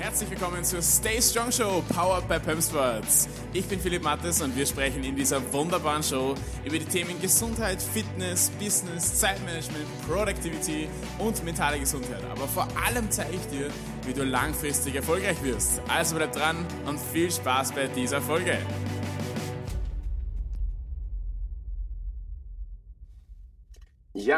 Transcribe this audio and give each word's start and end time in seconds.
Herzlich 0.00 0.30
willkommen 0.30 0.64
zur 0.64 0.80
Stay 0.80 1.20
Strong 1.20 1.52
Show, 1.52 1.84
powered 1.94 2.26
by 2.26 2.38
Pump 2.38 2.62
Sports. 2.62 3.28
Ich 3.52 3.66
bin 3.66 3.78
Philipp 3.78 4.02
Mattes 4.02 4.40
und 4.40 4.56
wir 4.56 4.64
sprechen 4.64 5.04
in 5.04 5.14
dieser 5.14 5.52
wunderbaren 5.52 6.02
Show 6.02 6.34
über 6.64 6.78
die 6.78 6.86
Themen 6.86 7.20
Gesundheit, 7.20 7.82
Fitness, 7.82 8.48
Business, 8.58 9.20
Zeitmanagement, 9.20 9.84
Productivity 10.08 10.88
und 11.18 11.44
mentale 11.44 11.78
Gesundheit. 11.78 12.24
Aber 12.32 12.48
vor 12.48 12.66
allem 12.82 13.10
zeige 13.10 13.36
ich 13.36 13.46
dir, 13.48 13.68
wie 14.06 14.14
du 14.14 14.24
langfristig 14.24 14.94
erfolgreich 14.94 15.36
wirst. 15.42 15.82
Also 15.86 16.16
bleib 16.16 16.32
dran 16.32 16.64
und 16.86 16.98
viel 16.98 17.30
Spaß 17.30 17.72
bei 17.72 17.86
dieser 17.88 18.22
Folge. 18.22 18.56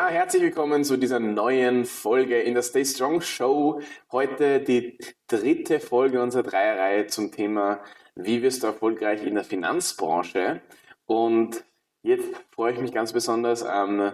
Herzlich 0.08 0.42
willkommen 0.42 0.82
zu 0.82 0.96
dieser 0.96 1.20
neuen 1.20 1.84
Folge 1.84 2.40
in 2.40 2.54
der 2.54 2.62
Stay 2.62 2.84
Strong 2.84 3.20
Show. 3.20 3.80
Heute 4.10 4.60
die 4.60 4.98
dritte 5.28 5.78
Folge 5.78 6.20
unserer 6.20 6.42
Dreierreihe 6.42 7.06
zum 7.06 7.30
Thema, 7.30 7.80
wie 8.16 8.42
wirst 8.42 8.62
du 8.62 8.66
erfolgreich 8.66 9.24
in 9.24 9.36
der 9.36 9.44
Finanzbranche? 9.44 10.60
Und 11.06 11.64
jetzt 12.02 12.26
freue 12.50 12.72
ich 12.72 12.80
mich 12.80 12.92
ganz 12.92 13.12
besonders 13.12 13.62
ähm, 13.62 14.12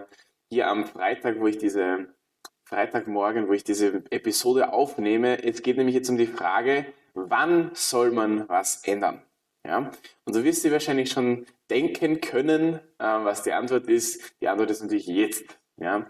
hier 0.49 0.67
am 0.67 0.85
Freitag, 0.85 1.39
wo 1.39 1.47
ich 1.47 1.57
diese 1.57 2.13
Freitagmorgen, 2.65 3.47
wo 3.47 3.53
ich 3.53 3.63
diese 3.63 4.03
Episode 4.11 4.71
aufnehme. 4.71 5.43
Es 5.43 5.63
geht 5.63 5.77
nämlich 5.77 5.95
jetzt 5.95 6.09
um 6.09 6.17
die 6.17 6.27
Frage, 6.27 6.85
wann 7.15 7.71
soll 7.73 8.11
man 8.11 8.47
was 8.47 8.83
ändern? 8.83 9.23
Ja? 9.65 9.91
Und 10.25 10.35
du 10.35 10.43
wirst 10.43 10.63
dir 10.63 10.71
wahrscheinlich 10.71 11.09
schon 11.09 11.47
denken 11.69 12.21
können, 12.21 12.75
äh, 12.99 13.03
was 13.03 13.41
die 13.41 13.53
Antwort 13.53 13.87
ist. 13.87 14.35
Die 14.39 14.47
Antwort 14.47 14.69
ist 14.69 14.81
natürlich 14.81 15.07
jetzt. 15.07 15.57
Ja? 15.79 16.05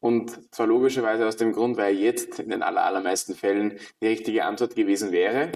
Und 0.00 0.52
zwar 0.52 0.66
logischerweise 0.66 1.26
aus 1.26 1.36
dem 1.36 1.52
Grund, 1.52 1.76
weil 1.76 1.94
jetzt 1.94 2.40
in 2.40 2.50
den 2.50 2.62
allermeisten 2.62 3.34
Fällen 3.34 3.78
die 4.00 4.08
richtige 4.08 4.44
Antwort 4.44 4.74
gewesen 4.74 5.12
wäre. 5.12 5.52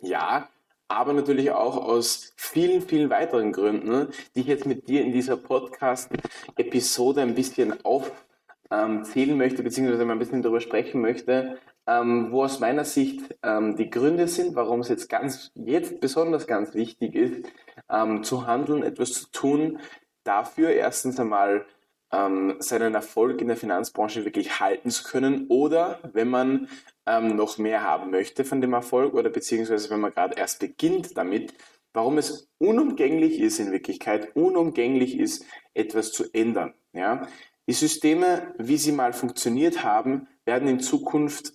Ja, 0.00 0.48
aber 0.88 1.12
natürlich 1.12 1.52
auch 1.52 1.76
aus 1.76 2.32
vielen, 2.36 2.82
vielen 2.82 3.08
weiteren 3.08 3.52
Gründen, 3.52 4.08
die 4.34 4.40
ich 4.40 4.46
jetzt 4.46 4.66
mit 4.66 4.88
dir 4.88 5.02
in 5.02 5.12
dieser 5.12 5.36
Podcast-Episode 5.36 7.22
ein 7.22 7.34
bisschen 7.36 7.74
aufzählen 7.84 9.38
möchte, 9.38 9.62
beziehungsweise 9.62 10.04
mal 10.04 10.14
ein 10.14 10.18
bisschen 10.18 10.42
darüber 10.42 10.60
sprechen 10.60 11.00
möchte, 11.00 11.56
ähm, 11.86 12.32
wo 12.32 12.44
aus 12.44 12.60
meiner 12.60 12.84
Sicht 12.84 13.22
ähm, 13.42 13.76
die 13.76 13.90
Gründe 13.90 14.28
sind, 14.28 14.54
warum 14.54 14.80
es 14.80 14.88
jetzt 14.88 15.08
ganz, 15.08 15.50
jetzt 15.54 16.00
besonders 16.00 16.46
ganz 16.46 16.74
wichtig 16.74 17.14
ist, 17.14 17.46
ähm, 17.88 18.22
zu 18.22 18.46
handeln, 18.46 18.82
etwas 18.82 19.12
zu 19.12 19.30
tun, 19.30 19.78
dafür 20.24 20.70
erstens 20.70 21.18
einmal 21.18 21.64
ähm, 22.12 22.56
seinen 22.58 22.94
Erfolg 22.94 23.40
in 23.40 23.48
der 23.48 23.56
Finanzbranche 23.56 24.24
wirklich 24.24 24.60
halten 24.60 24.90
zu 24.90 25.04
können 25.04 25.46
oder 25.48 26.00
wenn 26.12 26.28
man 26.28 26.68
ähm, 27.06 27.36
noch 27.36 27.58
mehr 27.58 27.82
haben 27.82 28.10
möchte 28.10 28.44
von 28.44 28.60
dem 28.60 28.74
Erfolg 28.74 29.14
oder 29.14 29.30
beziehungsweise 29.30 29.90
wenn 29.90 30.00
man 30.00 30.12
gerade 30.12 30.36
erst 30.36 30.60
beginnt 30.60 31.16
damit, 31.16 31.54
warum 31.92 32.18
es 32.18 32.48
unumgänglich 32.58 33.38
ist 33.38 33.58
in 33.58 33.72
Wirklichkeit, 33.72 34.36
unumgänglich 34.36 35.18
ist, 35.18 35.44
etwas 35.74 36.12
zu 36.12 36.24
ändern. 36.32 36.74
Ja? 36.92 37.26
Die 37.68 37.72
Systeme, 37.72 38.54
wie 38.58 38.76
sie 38.76 38.92
mal 38.92 39.12
funktioniert 39.12 39.82
haben, 39.82 40.28
werden 40.44 40.68
in 40.68 40.80
Zukunft 40.80 41.54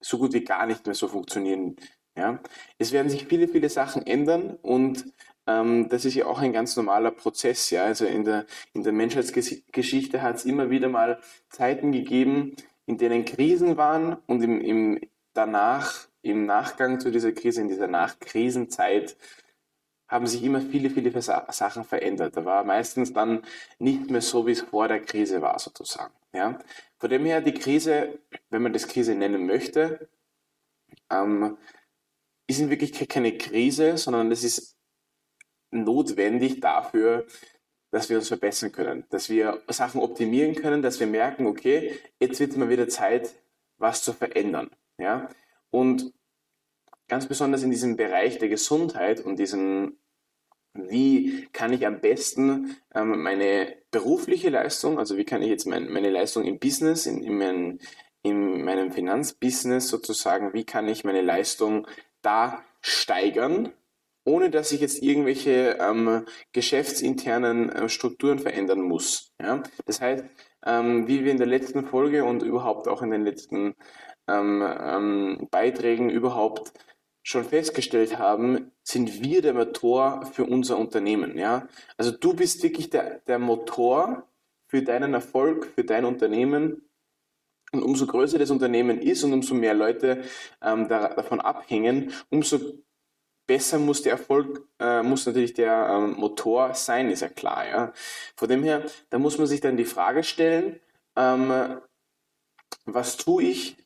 so 0.00 0.18
gut 0.18 0.32
wie 0.32 0.44
gar 0.44 0.66
nicht 0.66 0.84
mehr 0.86 0.94
so 0.94 1.08
funktionieren. 1.08 1.76
Ja? 2.16 2.40
Es 2.78 2.92
werden 2.92 3.08
sich 3.08 3.26
viele, 3.26 3.48
viele 3.48 3.68
Sachen 3.68 4.06
ändern 4.06 4.58
und 4.62 5.04
ähm, 5.46 5.88
das 5.88 6.04
ist 6.04 6.14
ja 6.14 6.26
auch 6.26 6.38
ein 6.40 6.52
ganz 6.52 6.76
normaler 6.76 7.10
Prozess. 7.10 7.70
Ja? 7.70 7.84
Also 7.84 8.06
in 8.06 8.24
der, 8.24 8.46
in 8.72 8.82
der 8.82 8.92
Menschheitsgeschichte 8.92 10.22
hat 10.22 10.36
es 10.36 10.44
immer 10.44 10.70
wieder 10.70 10.88
mal 10.88 11.20
Zeiten 11.48 11.92
gegeben, 11.92 12.56
in 12.86 12.98
denen 12.98 13.24
Krisen 13.24 13.76
waren 13.76 14.16
und 14.26 14.42
im, 14.42 14.60
im 14.60 15.00
danach, 15.34 16.08
im 16.22 16.46
Nachgang 16.46 17.00
zu 17.00 17.10
dieser 17.10 17.32
Krise, 17.32 17.60
in 17.60 17.68
dieser 17.68 17.88
Nachkrisenzeit, 17.88 19.16
haben 20.08 20.26
sich 20.26 20.42
immer 20.44 20.60
viele, 20.60 20.90
viele 20.90 21.22
Sachen 21.22 21.84
verändert. 21.84 22.36
Da 22.36 22.44
war 22.44 22.64
meistens 22.64 23.14
dann 23.14 23.42
nicht 23.78 24.10
mehr 24.10 24.20
so, 24.20 24.46
wie 24.46 24.52
es 24.52 24.60
vor 24.60 24.86
der 24.86 25.00
Krise 25.00 25.40
war, 25.40 25.58
sozusagen. 25.58 26.12
Ja? 26.34 26.58
Von 26.98 27.10
dem 27.10 27.24
her, 27.24 27.40
die 27.40 27.54
Krise, 27.54 28.18
wenn 28.50 28.62
man 28.62 28.74
das 28.74 28.86
Krise 28.86 29.14
nennen 29.14 29.46
möchte, 29.46 30.08
ähm, 31.10 31.56
ist 32.46 32.60
in 32.60 32.70
Wirklichkeit 32.70 33.08
keine 33.08 33.38
Krise, 33.38 33.96
sondern 33.96 34.30
es 34.30 34.44
ist 34.44 34.76
notwendig 35.72 36.60
dafür, 36.60 37.26
dass 37.90 38.08
wir 38.08 38.16
uns 38.16 38.28
verbessern 38.28 38.72
können, 38.72 39.04
dass 39.10 39.28
wir 39.28 39.60
Sachen 39.68 40.00
optimieren 40.00 40.54
können, 40.54 40.82
dass 40.82 41.00
wir 41.00 41.06
merken, 41.06 41.46
okay, 41.46 41.98
jetzt 42.20 42.40
wird 42.40 42.56
mal 42.56 42.70
wieder 42.70 42.88
Zeit, 42.88 43.34
was 43.76 44.02
zu 44.02 44.12
verändern. 44.12 44.70
Ja? 44.98 45.28
Und 45.70 46.12
ganz 47.08 47.26
besonders 47.26 47.62
in 47.62 47.70
diesem 47.70 47.96
Bereich 47.96 48.38
der 48.38 48.48
Gesundheit 48.48 49.20
und 49.20 49.38
diesem, 49.38 49.98
wie 50.72 51.48
kann 51.52 51.74
ich 51.74 51.86
am 51.86 52.00
besten 52.00 52.76
ähm, 52.94 53.22
meine 53.22 53.76
berufliche 53.90 54.48
Leistung, 54.48 54.98
also 54.98 55.18
wie 55.18 55.24
kann 55.24 55.42
ich 55.42 55.48
jetzt 55.48 55.66
mein, 55.66 55.92
meine 55.92 56.08
Leistung 56.08 56.44
im 56.44 56.58
Business, 56.58 57.04
in, 57.04 57.22
in, 57.22 57.36
mein, 57.36 57.80
in 58.22 58.64
meinem 58.64 58.90
Finanzbusiness 58.92 59.88
sozusagen, 59.88 60.54
wie 60.54 60.64
kann 60.64 60.88
ich 60.88 61.04
meine 61.04 61.20
Leistung 61.20 61.86
da 62.22 62.64
steigern, 62.80 63.70
ohne 64.24 64.50
dass 64.50 64.72
ich 64.72 64.80
jetzt 64.80 65.02
irgendwelche 65.02 65.78
ähm, 65.80 66.24
geschäftsinternen 66.52 67.70
äh, 67.70 67.88
Strukturen 67.88 68.38
verändern 68.38 68.80
muss. 68.80 69.32
Ja? 69.40 69.62
Das 69.84 70.00
heißt, 70.00 70.24
ähm, 70.64 71.08
wie 71.08 71.24
wir 71.24 71.32
in 71.32 71.38
der 71.38 71.46
letzten 71.46 71.86
Folge 71.86 72.24
und 72.24 72.42
überhaupt 72.42 72.88
auch 72.88 73.02
in 73.02 73.10
den 73.10 73.24
letzten 73.24 73.74
ähm, 74.28 74.62
ähm 74.62 75.48
Beiträgen 75.50 76.10
überhaupt 76.10 76.72
schon 77.22 77.44
festgestellt 77.44 78.18
haben, 78.18 78.72
sind 78.82 79.22
wir 79.22 79.42
der 79.42 79.54
Motor 79.54 80.26
für 80.26 80.44
unser 80.44 80.78
Unternehmen. 80.78 81.38
Ja? 81.38 81.68
Also 81.96 82.10
du 82.10 82.34
bist 82.34 82.62
wirklich 82.62 82.90
der, 82.90 83.20
der 83.20 83.38
Motor 83.38 84.26
für 84.66 84.82
deinen 84.82 85.14
Erfolg, 85.14 85.66
für 85.74 85.84
dein 85.84 86.04
Unternehmen. 86.04 86.88
Und 87.72 87.82
umso 87.82 88.06
größer 88.06 88.38
das 88.38 88.50
Unternehmen 88.50 89.00
ist 89.00 89.22
und 89.24 89.32
umso 89.32 89.54
mehr 89.54 89.74
Leute 89.74 90.24
ähm, 90.60 90.88
da, 90.88 91.08
davon 91.14 91.40
abhängen, 91.40 92.12
umso 92.28 92.58
besser 93.46 93.78
muss 93.78 94.02
der 94.02 94.12
Erfolg, 94.12 94.66
äh, 94.78 95.02
muss 95.02 95.26
natürlich 95.26 95.54
der 95.54 95.88
ähm, 95.90 96.12
Motor 96.12 96.74
sein, 96.74 97.10
ist 97.10 97.20
ja 97.20 97.28
klar. 97.28 97.66
Ja? 97.68 97.92
Von 98.36 98.48
dem 98.48 98.62
her, 98.62 98.84
da 99.10 99.18
muss 99.18 99.38
man 99.38 99.46
sich 99.46 99.60
dann 99.60 99.76
die 99.76 99.84
Frage 99.84 100.22
stellen, 100.22 100.80
ähm, 101.16 101.80
was 102.84 103.16
tue 103.16 103.44
ich, 103.44 103.76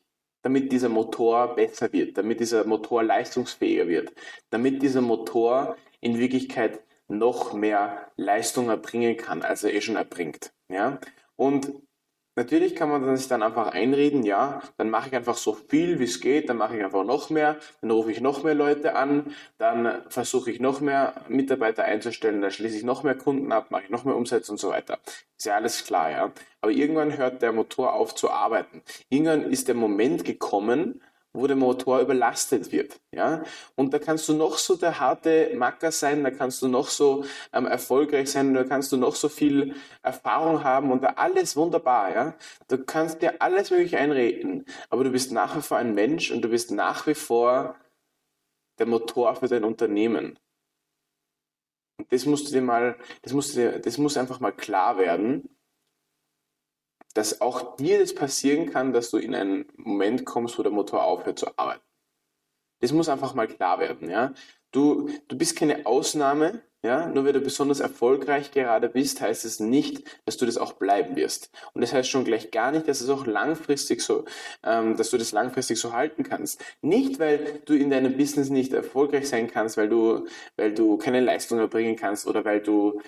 damit 0.41 0.71
dieser 0.71 0.89
Motor 0.89 1.55
besser 1.55 1.91
wird, 1.91 2.17
damit 2.17 2.39
dieser 2.39 2.63
Motor 2.63 3.03
leistungsfähiger 3.03 3.87
wird, 3.87 4.13
damit 4.49 4.81
dieser 4.81 5.01
Motor 5.01 5.75
in 5.99 6.17
Wirklichkeit 6.17 6.79
noch 7.07 7.53
mehr 7.53 8.11
Leistung 8.15 8.69
erbringen 8.69 9.17
kann, 9.17 9.41
als 9.41 9.63
er 9.63 9.73
eh 9.73 9.81
schon 9.81 9.95
erbringt. 9.95 10.53
Ja? 10.69 10.99
Und 11.35 11.71
Natürlich 12.37 12.75
kann 12.75 12.89
man 12.89 13.17
sich 13.17 13.27
dann 13.27 13.41
einfach 13.41 13.69
einreden, 13.71 14.21
ja, 14.21 14.61
dann 14.77 14.91
mache 14.91 15.07
ich 15.07 15.15
einfach 15.15 15.37
so 15.37 15.53
viel 15.53 15.97
wie 15.97 16.03
es 16.03 16.21
geht, 16.21 16.49
dann 16.49 16.57
mache 16.57 16.77
ich 16.77 16.83
einfach 16.83 17.03
noch 17.03 17.31
mehr, 17.31 17.57
dann 17.81 17.89
rufe 17.89 18.11
ich 18.11 18.21
noch 18.21 18.43
mehr 18.43 18.53
Leute 18.53 18.95
an, 18.95 19.33
dann 19.57 20.03
versuche 20.09 20.51
ich 20.51 20.59
noch 20.59 20.79
mehr 20.79 21.15
Mitarbeiter 21.29 21.83
einzustellen, 21.83 22.43
dann 22.43 22.51
schließe 22.51 22.77
ich 22.77 22.83
noch 22.83 23.01
mehr 23.01 23.15
Kunden 23.15 23.51
ab, 23.51 23.71
mache 23.71 23.85
ich 23.85 23.89
noch 23.89 24.03
mehr 24.03 24.15
Umsätze 24.15 24.51
und 24.51 24.59
so 24.59 24.69
weiter. 24.69 24.99
Ist 25.35 25.47
ja 25.47 25.55
alles 25.55 25.83
klar, 25.83 26.11
ja. 26.11 26.31
Aber 26.61 26.71
irgendwann 26.71 27.17
hört 27.17 27.41
der 27.41 27.53
Motor 27.53 27.93
auf 27.93 28.13
zu 28.13 28.29
arbeiten. 28.29 28.83
Irgendwann 29.09 29.49
ist 29.49 29.67
der 29.67 29.73
Moment 29.73 30.23
gekommen, 30.23 31.01
wo 31.33 31.47
der 31.47 31.55
Motor 31.55 32.01
überlastet 32.01 32.71
wird. 32.71 32.99
Ja? 33.13 33.43
Und 33.75 33.93
da 33.93 33.99
kannst 33.99 34.27
du 34.27 34.33
noch 34.33 34.57
so 34.57 34.75
der 34.75 34.99
harte 34.99 35.51
Macker 35.55 35.91
sein, 35.91 36.23
da 36.23 36.31
kannst 36.31 36.61
du 36.61 36.67
noch 36.67 36.89
so 36.89 37.25
ähm, 37.53 37.65
erfolgreich 37.65 38.31
sein, 38.31 38.53
da 38.53 38.63
kannst 38.63 38.91
du 38.91 38.97
noch 38.97 39.15
so 39.15 39.29
viel 39.29 39.75
Erfahrung 40.01 40.63
haben 40.63 40.91
und 40.91 41.03
da 41.03 41.13
alles 41.17 41.55
wunderbar. 41.55 42.13
Ja? 42.13 42.35
Du 42.67 42.83
kannst 42.83 43.21
dir 43.21 43.41
alles 43.41 43.71
möglich 43.71 43.97
einreden, 43.97 44.65
aber 44.89 45.03
du 45.03 45.11
bist 45.11 45.31
nach 45.31 45.55
wie 45.55 45.61
vor 45.61 45.77
ein 45.77 45.93
Mensch 45.93 46.31
und 46.31 46.41
du 46.41 46.49
bist 46.49 46.71
nach 46.71 47.07
wie 47.07 47.15
vor 47.15 47.75
der 48.79 48.85
Motor 48.85 49.35
für 49.35 49.47
dein 49.47 49.63
Unternehmen. 49.63 50.37
Und 51.99 52.11
das 52.11 52.25
musst 52.25 52.47
du 52.47 52.51
dir 52.51 52.61
mal, 52.61 52.95
das 53.23 53.33
musst 53.33 53.55
du 53.55 53.59
dir, 53.59 53.79
das 53.79 53.97
muss 53.97 54.17
einfach 54.17 54.39
mal 54.39 54.51
klar 54.51 54.97
werden 54.97 55.49
dass 57.17 57.41
auch 57.41 57.75
dir 57.77 57.99
das 57.99 58.13
passieren 58.13 58.71
kann, 58.71 58.93
dass 58.93 59.09
du 59.09 59.17
in 59.17 59.33
einen 59.33 59.65
Moment 59.75 60.23
kommst, 60.23 60.59
wo 60.59 60.63
der 60.63 60.71
Motor 60.71 61.03
aufhört 61.03 61.39
zu 61.39 61.47
arbeiten. 61.57 61.81
Das 62.79 62.91
muss 62.91 63.09
einfach 63.09 63.33
mal 63.33 63.47
klar 63.47 63.79
werden, 63.79 64.07
ja. 64.07 64.33
Du, 64.71 65.09
du 65.27 65.35
bist 65.35 65.55
keine 65.55 65.87
Ausnahme, 65.87 66.61
ja. 66.83 67.07
Nur 67.07 67.25
weil 67.25 67.33
du 67.33 67.41
besonders 67.41 67.79
erfolgreich 67.79 68.51
gerade 68.51 68.87
bist, 68.87 69.19
heißt 69.19 69.45
es 69.45 69.59
nicht, 69.59 70.03
dass 70.25 70.37
du 70.37 70.45
das 70.45 70.57
auch 70.57 70.73
bleiben 70.73 71.15
wirst. 71.15 71.49
Und 71.73 71.81
das 71.81 71.91
heißt 71.91 72.07
schon 72.07 72.23
gleich 72.23 72.51
gar 72.51 72.71
nicht, 72.71 72.87
dass 72.87 73.01
es 73.01 73.09
auch 73.09 73.25
langfristig 73.25 74.01
so, 74.01 74.25
ähm, 74.63 74.95
dass 74.95 75.09
du 75.09 75.17
das 75.17 75.31
langfristig 75.31 75.79
so 75.79 75.93
halten 75.93 76.21
kannst. 76.21 76.63
Nicht, 76.81 77.17
weil 77.17 77.63
du 77.65 77.73
in 77.73 77.89
deinem 77.89 78.15
Business 78.15 78.51
nicht 78.51 78.73
erfolgreich 78.73 79.27
sein 79.27 79.49
kannst, 79.49 79.75
weil 79.75 79.89
du, 79.89 80.27
weil 80.55 80.71
du 80.71 80.97
keine 80.97 81.21
Leistung 81.21 81.57
erbringen 81.57 81.95
kannst 81.95 82.27
oder 82.27 82.45
weil 82.45 82.61
du, 82.61 83.01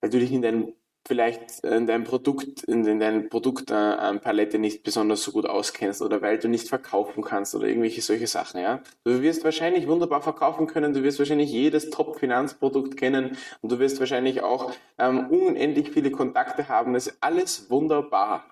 weil 0.00 0.10
du 0.10 0.18
dich 0.18 0.32
in 0.32 0.42
deinem 0.42 0.74
vielleicht 1.06 1.60
in 1.64 1.86
deinem 1.86 2.04
Produkt, 2.04 2.64
in, 2.64 2.84
in 2.84 2.98
deinem 2.98 3.28
Produktpalette 3.28 4.58
nicht 4.58 4.82
besonders 4.82 5.22
so 5.22 5.32
gut 5.32 5.46
auskennst 5.46 6.02
oder 6.02 6.20
weil 6.20 6.38
du 6.38 6.48
nicht 6.48 6.68
verkaufen 6.68 7.22
kannst 7.22 7.54
oder 7.54 7.66
irgendwelche 7.68 8.02
solche 8.02 8.26
Sachen, 8.26 8.60
ja. 8.60 8.82
Du 9.04 9.22
wirst 9.22 9.44
wahrscheinlich 9.44 9.86
wunderbar 9.86 10.20
verkaufen 10.20 10.66
können, 10.66 10.92
du 10.92 11.02
wirst 11.02 11.18
wahrscheinlich 11.18 11.50
jedes 11.50 11.90
Top-Finanzprodukt 11.90 12.96
kennen 12.96 13.36
und 13.62 13.72
du 13.72 13.78
wirst 13.78 14.00
wahrscheinlich 14.00 14.42
auch 14.42 14.72
ähm, 14.98 15.30
unendlich 15.30 15.90
viele 15.90 16.10
Kontakte 16.10 16.68
haben. 16.68 16.92
Das 16.92 17.06
ist 17.06 17.18
alles 17.20 17.70
wunderbar. 17.70 18.44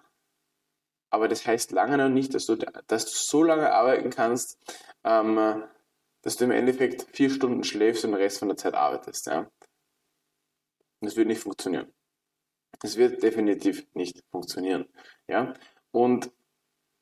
Aber 1.11 1.29
das 1.29 1.47
heißt 1.47 1.73
lange 1.73 1.99
noch 1.99 2.09
nicht, 2.09 2.35
dass 2.35 2.47
du, 2.47 2.57
dass 2.87 3.05
du 3.05 3.13
so 3.13 3.43
lange 3.43 3.73
arbeiten 3.73 4.11
kannst, 4.11 4.59
ähm, 5.05 5.65
dass 6.23 6.37
du 6.37 6.45
im 6.45 6.51
Endeffekt 6.53 7.07
vier 7.15 7.31
Stunden 7.31 7.65
schläfst 7.65 8.05
und 8.05 8.13
den 8.13 8.21
Rest 8.21 8.39
von 8.39 8.49
der 8.49 8.57
Zeit 8.57 8.75
arbeitest, 8.75 9.27
ja. 9.27 9.51
Das 11.01 11.17
wird 11.17 11.29
nicht 11.29 11.41
funktionieren. 11.41 11.93
Es 12.83 12.97
wird 12.97 13.23
definitiv 13.23 13.87
nicht 13.95 14.23
funktionieren. 14.31 14.87
Ja? 15.29 15.55
Und 15.91 16.31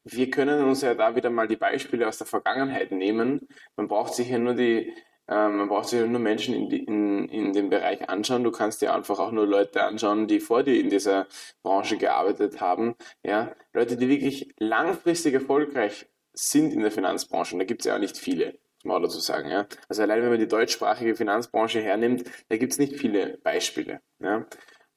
wir 0.04 0.30
können 0.30 0.64
uns 0.64 0.82
ja 0.82 0.94
da 0.94 1.14
wieder 1.14 1.30
mal 1.30 1.46
die 1.48 1.56
Beispiele 1.56 2.08
aus 2.08 2.18
der 2.18 2.26
Vergangenheit 2.26 2.90
nehmen. 2.92 3.48
Man 3.76 3.88
braucht 3.88 4.14
sich 4.14 4.28
ja 4.28 4.38
nur 4.38 4.54
die, 4.54 4.92
äh, 5.28 5.48
man 5.48 5.68
braucht 5.68 5.88
sich 5.88 6.04
nur 6.04 6.20
Menschen 6.20 6.54
in, 6.54 6.70
in, 6.70 7.28
in 7.28 7.52
dem 7.52 7.70
Bereich 7.70 8.08
anschauen. 8.08 8.44
Du 8.44 8.50
kannst 8.50 8.82
dir 8.82 8.94
einfach 8.94 9.18
auch 9.18 9.32
nur 9.32 9.46
Leute 9.46 9.82
anschauen, 9.84 10.26
die 10.26 10.40
vor 10.40 10.62
dir 10.64 10.78
in 10.78 10.90
dieser 10.90 11.26
Branche 11.62 11.96
gearbeitet 11.98 12.60
haben. 12.60 12.96
Ja? 13.22 13.54
Leute, 13.72 13.96
die 13.96 14.08
wirklich 14.08 14.52
langfristig 14.58 15.34
erfolgreich 15.34 16.06
sind 16.32 16.72
in 16.72 16.80
der 16.80 16.90
Finanzbranche. 16.90 17.54
Und 17.54 17.60
da 17.60 17.64
gibt 17.64 17.82
es 17.82 17.86
ja 17.86 17.94
auch 17.94 18.00
nicht 18.00 18.16
viele 18.16 18.58
mal 18.84 19.00
dazu 19.00 19.20
sagen. 19.20 19.50
Ja? 19.50 19.66
Also 19.88 20.02
allein 20.02 20.22
wenn 20.22 20.30
man 20.30 20.40
die 20.40 20.48
deutschsprachige 20.48 21.14
Finanzbranche 21.14 21.80
hernimmt, 21.80 22.24
da 22.48 22.56
gibt 22.56 22.72
es 22.72 22.78
nicht 22.78 22.96
viele 22.96 23.38
Beispiele. 23.38 24.00
Ja? 24.18 24.46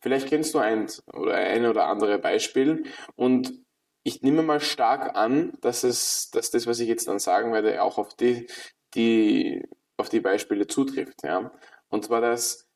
Vielleicht 0.02 0.28
kennst 0.28 0.54
du 0.54 0.60
eins 0.60 1.04
oder 1.14 1.36
ein 1.36 1.66
oder 1.66 1.88
andere 1.88 2.20
Beispiel 2.20 2.84
und 3.16 3.66
ich 4.04 4.22
nehme 4.22 4.44
mal 4.44 4.60
stark 4.60 5.16
an, 5.16 5.54
dass 5.62 5.84
es, 5.84 6.30
dass 6.30 6.52
das, 6.52 6.68
was 6.68 6.80
ich 6.80 6.88
jetzt 6.88 7.08
dann 7.08 7.18
sagen 7.18 7.54
werde, 7.54 7.82
auch 7.82 7.98
auf 7.98 8.14
die, 8.16 8.48
die, 8.94 9.68
auf 9.98 10.10
die 10.10 10.20
Beispiele 10.20 10.68
zutrifft. 10.68 11.24
Ja? 11.24 11.52
Und 11.90 12.06
zwar, 12.06 12.22
dass 12.22 12.68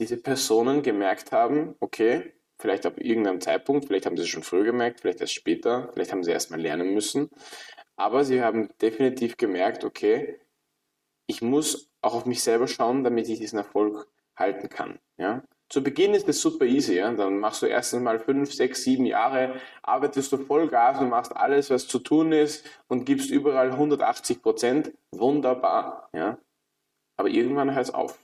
diese 0.00 0.18
Personen 0.18 0.82
gemerkt 0.82 1.32
haben, 1.32 1.74
okay, 1.80 2.34
vielleicht 2.58 2.84
ab 2.84 3.00
irgendeinem 3.00 3.40
Zeitpunkt, 3.40 3.86
vielleicht 3.86 4.04
haben 4.04 4.16
sie 4.16 4.24
es 4.24 4.28
schon 4.28 4.42
früher 4.42 4.64
gemerkt, 4.64 5.00
vielleicht 5.00 5.20
erst 5.20 5.34
später, 5.34 5.90
vielleicht 5.94 6.12
haben 6.12 6.22
sie 6.22 6.32
erst 6.32 6.50
mal 6.50 6.60
lernen 6.60 6.92
müssen, 6.92 7.30
aber 7.96 8.24
sie 8.24 8.42
haben 8.42 8.68
definitiv 8.82 9.36
gemerkt, 9.36 9.84
okay, 9.84 10.40
ich 11.26 11.40
muss 11.40 11.90
auch 12.02 12.14
auf 12.14 12.26
mich 12.26 12.42
selber 12.42 12.68
schauen, 12.68 13.04
damit 13.04 13.28
ich 13.28 13.38
diesen 13.38 13.58
Erfolg 13.58 14.06
halten 14.36 14.68
kann. 14.68 14.98
Ja? 15.16 15.42
Zu 15.70 15.82
Beginn 15.82 16.14
ist 16.14 16.28
das 16.28 16.40
super 16.40 16.66
easy, 16.66 16.96
ja? 16.96 17.10
dann 17.12 17.38
machst 17.38 17.62
du 17.62 17.66
erstens 17.66 18.02
mal 18.02 18.20
fünf, 18.20 18.52
sechs, 18.52 18.84
sieben 18.84 19.06
Jahre, 19.06 19.60
arbeitest 19.82 20.30
du 20.32 20.36
Vollgas 20.36 21.00
und 21.00 21.08
machst 21.08 21.34
alles, 21.34 21.70
was 21.70 21.88
zu 21.88 21.98
tun 21.98 22.32
ist 22.32 22.66
und 22.86 23.06
gibst 23.06 23.30
überall 23.30 23.70
180 23.72 24.42
Prozent, 24.42 24.92
wunderbar, 25.10 26.08
ja. 26.12 26.38
Aber 27.16 27.28
irgendwann 27.28 27.74
hört 27.74 27.86
es 27.86 27.94
auf. 27.94 28.18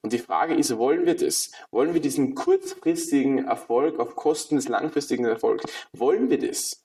Und 0.00 0.12
die 0.12 0.18
Frage 0.18 0.54
ist, 0.54 0.76
wollen 0.76 1.06
wir 1.06 1.16
das? 1.16 1.52
Wollen 1.70 1.94
wir 1.94 2.00
diesen 2.00 2.34
kurzfristigen 2.34 3.46
Erfolg 3.46 3.98
auf 3.98 4.16
Kosten 4.16 4.56
des 4.56 4.68
langfristigen 4.68 5.24
Erfolgs? 5.24 5.64
Wollen 5.92 6.30
wir 6.30 6.38
das? 6.38 6.84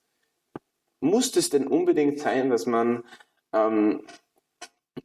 Muss 1.00 1.34
es 1.36 1.50
denn 1.50 1.66
unbedingt 1.66 2.18
sein, 2.18 2.50
dass 2.50 2.66
man 2.66 3.04
ähm, 3.52 4.04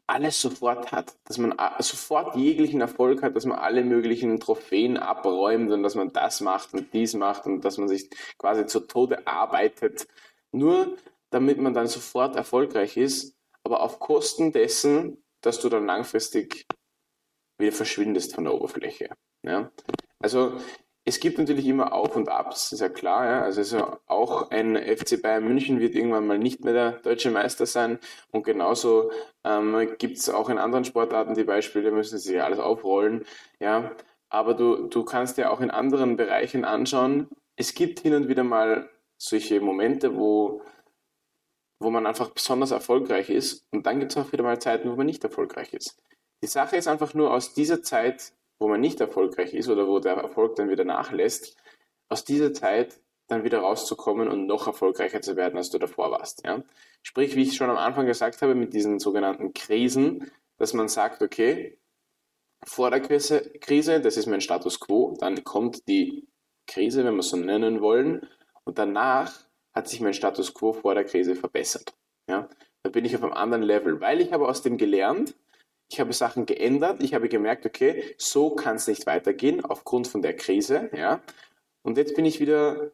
alles 0.09 0.41
sofort 0.41 0.91
hat, 0.91 1.15
dass 1.25 1.38
man 1.38 1.56
sofort 1.79 2.35
jeglichen 2.35 2.81
Erfolg 2.81 3.21
hat, 3.21 3.35
dass 3.35 3.45
man 3.45 3.59
alle 3.59 3.83
möglichen 3.83 4.39
Trophäen 4.39 4.97
abräumt 4.97 5.71
und 5.71 5.83
dass 5.83 5.95
man 5.95 6.11
das 6.11 6.41
macht 6.41 6.73
und 6.73 6.94
dies 6.94 7.13
macht 7.13 7.45
und 7.45 7.63
dass 7.63 7.77
man 7.77 7.88
sich 7.88 8.09
quasi 8.38 8.65
zu 8.65 8.81
Tode 8.81 9.27
arbeitet, 9.27 10.07
nur 10.51 10.97
damit 11.29 11.59
man 11.59 11.73
dann 11.73 11.88
sofort 11.88 12.35
erfolgreich 12.35 12.97
ist, 12.97 13.35
aber 13.63 13.81
auf 13.81 14.00
Kosten 14.00 14.51
dessen, 14.51 15.23
dass 15.41 15.59
du 15.59 15.69
dann 15.69 15.85
langfristig 15.85 16.65
wieder 17.59 17.71
verschwindest 17.71 18.33
von 18.33 18.45
der 18.45 18.53
Oberfläche. 18.56 19.09
Ja? 19.44 19.71
Also 20.19 20.59
es 21.09 21.19
gibt 21.19 21.39
natürlich 21.39 21.65
immer 21.65 21.91
Auf 21.94 22.15
und 22.15 22.29
Abs, 22.29 22.71
ist 22.71 22.81
ja 22.81 22.89
klar. 22.89 23.25
Ja? 23.25 23.41
Also, 23.41 23.61
also 23.61 23.97
auch 24.06 24.51
ein 24.51 24.75
FC 24.75 25.19
Bayern 25.19 25.44
München 25.44 25.79
wird 25.79 25.95
irgendwann 25.95 26.27
mal 26.27 26.38
nicht 26.38 26.63
mehr 26.63 26.73
der 26.73 26.91
deutsche 26.91 27.31
Meister 27.31 27.65
sein. 27.65 27.97
Und 28.31 28.44
genauso 28.44 29.11
ähm, 29.44 29.95
gibt 29.97 30.17
es 30.17 30.29
auch 30.29 30.50
in 30.50 30.59
anderen 30.59 30.85
Sportarten 30.85 31.33
die 31.33 31.44
Beispiele, 31.44 31.91
müssen 31.91 32.19
sich 32.19 32.41
alles 32.41 32.59
aufrollen. 32.59 33.25
Ja? 33.59 33.91
Aber 34.29 34.53
du, 34.53 34.88
du 34.88 35.03
kannst 35.03 35.38
dir 35.38 35.51
auch 35.51 35.61
in 35.61 35.71
anderen 35.71 36.15
Bereichen 36.15 36.63
anschauen, 36.63 37.27
es 37.56 37.73
gibt 37.73 38.00
hin 38.01 38.13
und 38.13 38.29
wieder 38.29 38.44
mal 38.44 38.88
solche 39.17 39.59
Momente, 39.59 40.15
wo, 40.15 40.61
wo 41.81 41.89
man 41.89 42.06
einfach 42.06 42.29
besonders 42.29 42.69
erfolgreich 42.69 43.31
ist. 43.31 43.65
Und 43.71 43.88
dann 43.88 44.00
gibt 44.00 44.11
es 44.11 44.17
auch 44.17 44.31
wieder 44.31 44.44
mal 44.44 44.61
Zeiten, 44.61 44.91
wo 44.91 44.95
man 44.95 45.07
nicht 45.07 45.23
erfolgreich 45.23 45.73
ist. 45.73 45.97
Die 46.44 46.47
Sache 46.47 46.77
ist 46.77 46.88
einfach 46.88 47.15
nur 47.15 47.33
aus 47.33 47.56
dieser 47.56 47.81
Zeit 47.81 48.31
wo 48.59 48.67
man 48.67 48.81
nicht 48.81 49.00
erfolgreich 49.01 49.53
ist 49.53 49.69
oder 49.69 49.88
wo 49.88 50.00
der 50.00 50.15
Erfolg 50.15 50.56
dann 50.56 50.69
wieder 50.69 50.83
nachlässt, 50.83 51.57
aus 52.09 52.25
dieser 52.25 52.53
Zeit 52.53 53.00
dann 53.27 53.44
wieder 53.44 53.59
rauszukommen 53.59 54.27
und 54.27 54.47
noch 54.47 54.67
erfolgreicher 54.67 55.21
zu 55.21 55.35
werden, 55.35 55.57
als 55.57 55.69
du 55.69 55.77
davor 55.77 56.11
warst. 56.11 56.45
Ja? 56.45 56.63
Sprich, 57.03 57.35
wie 57.35 57.44
ich 57.44 57.56
schon 57.56 57.69
am 57.69 57.77
Anfang 57.77 58.06
gesagt 58.06 58.41
habe, 58.41 58.56
mit 58.56 58.73
diesen 58.73 59.00
sogenannten 59.00 59.53
Krisen, 59.53 60.31
dass 60.57 60.73
man 60.73 60.89
sagt, 60.89 61.21
okay, 61.21 61.77
vor 62.65 62.89
der 62.89 63.00
Krise, 63.01 64.01
das 64.01 64.17
ist 64.17 64.25
mein 64.25 64.41
Status 64.41 64.79
quo, 64.79 65.15
dann 65.19 65.44
kommt 65.44 65.88
die 65.88 66.27
Krise, 66.67 67.06
wenn 67.06 67.13
wir 67.13 67.21
es 67.21 67.29
so 67.29 67.38
nennen 67.38 67.81
wollen, 67.81 68.27
und 68.65 68.77
danach 68.77 69.33
hat 69.73 69.88
sich 69.88 70.01
mein 70.01 70.13
Status 70.13 70.53
quo 70.53 70.73
vor 70.73 70.95
der 70.95 71.06
Krise 71.06 71.35
verbessert. 71.35 71.95
Ja? 72.27 72.50
Da 72.83 72.89
bin 72.89 73.06
ich 73.06 73.15
auf 73.15 73.23
einem 73.23 73.33
anderen 73.33 73.63
Level, 73.63 74.01
weil 74.01 74.21
ich 74.21 74.33
habe 74.33 74.47
aus 74.47 74.61
dem 74.61 74.77
gelernt, 74.77 75.35
ich 75.91 76.00
habe 76.00 76.13
Sachen 76.13 76.45
geändert. 76.45 77.01
Ich 77.01 77.13
habe 77.13 77.30
gemerkt, 77.30 77.65
okay, 77.65 78.15
so 78.18 78.51
kann 78.51 78.75
es 78.75 78.88
nicht 78.88 79.07
weitergehen 79.07 79.65
aufgrund 79.65 80.07
von 80.07 80.21
der 80.21 80.36
Krise. 80.36 80.89
Ja. 80.94 81.21
Und 81.81 81.97
jetzt 81.97 82.15
bin 82.15 82.25
ich 82.25 82.39
wieder, 82.39 82.91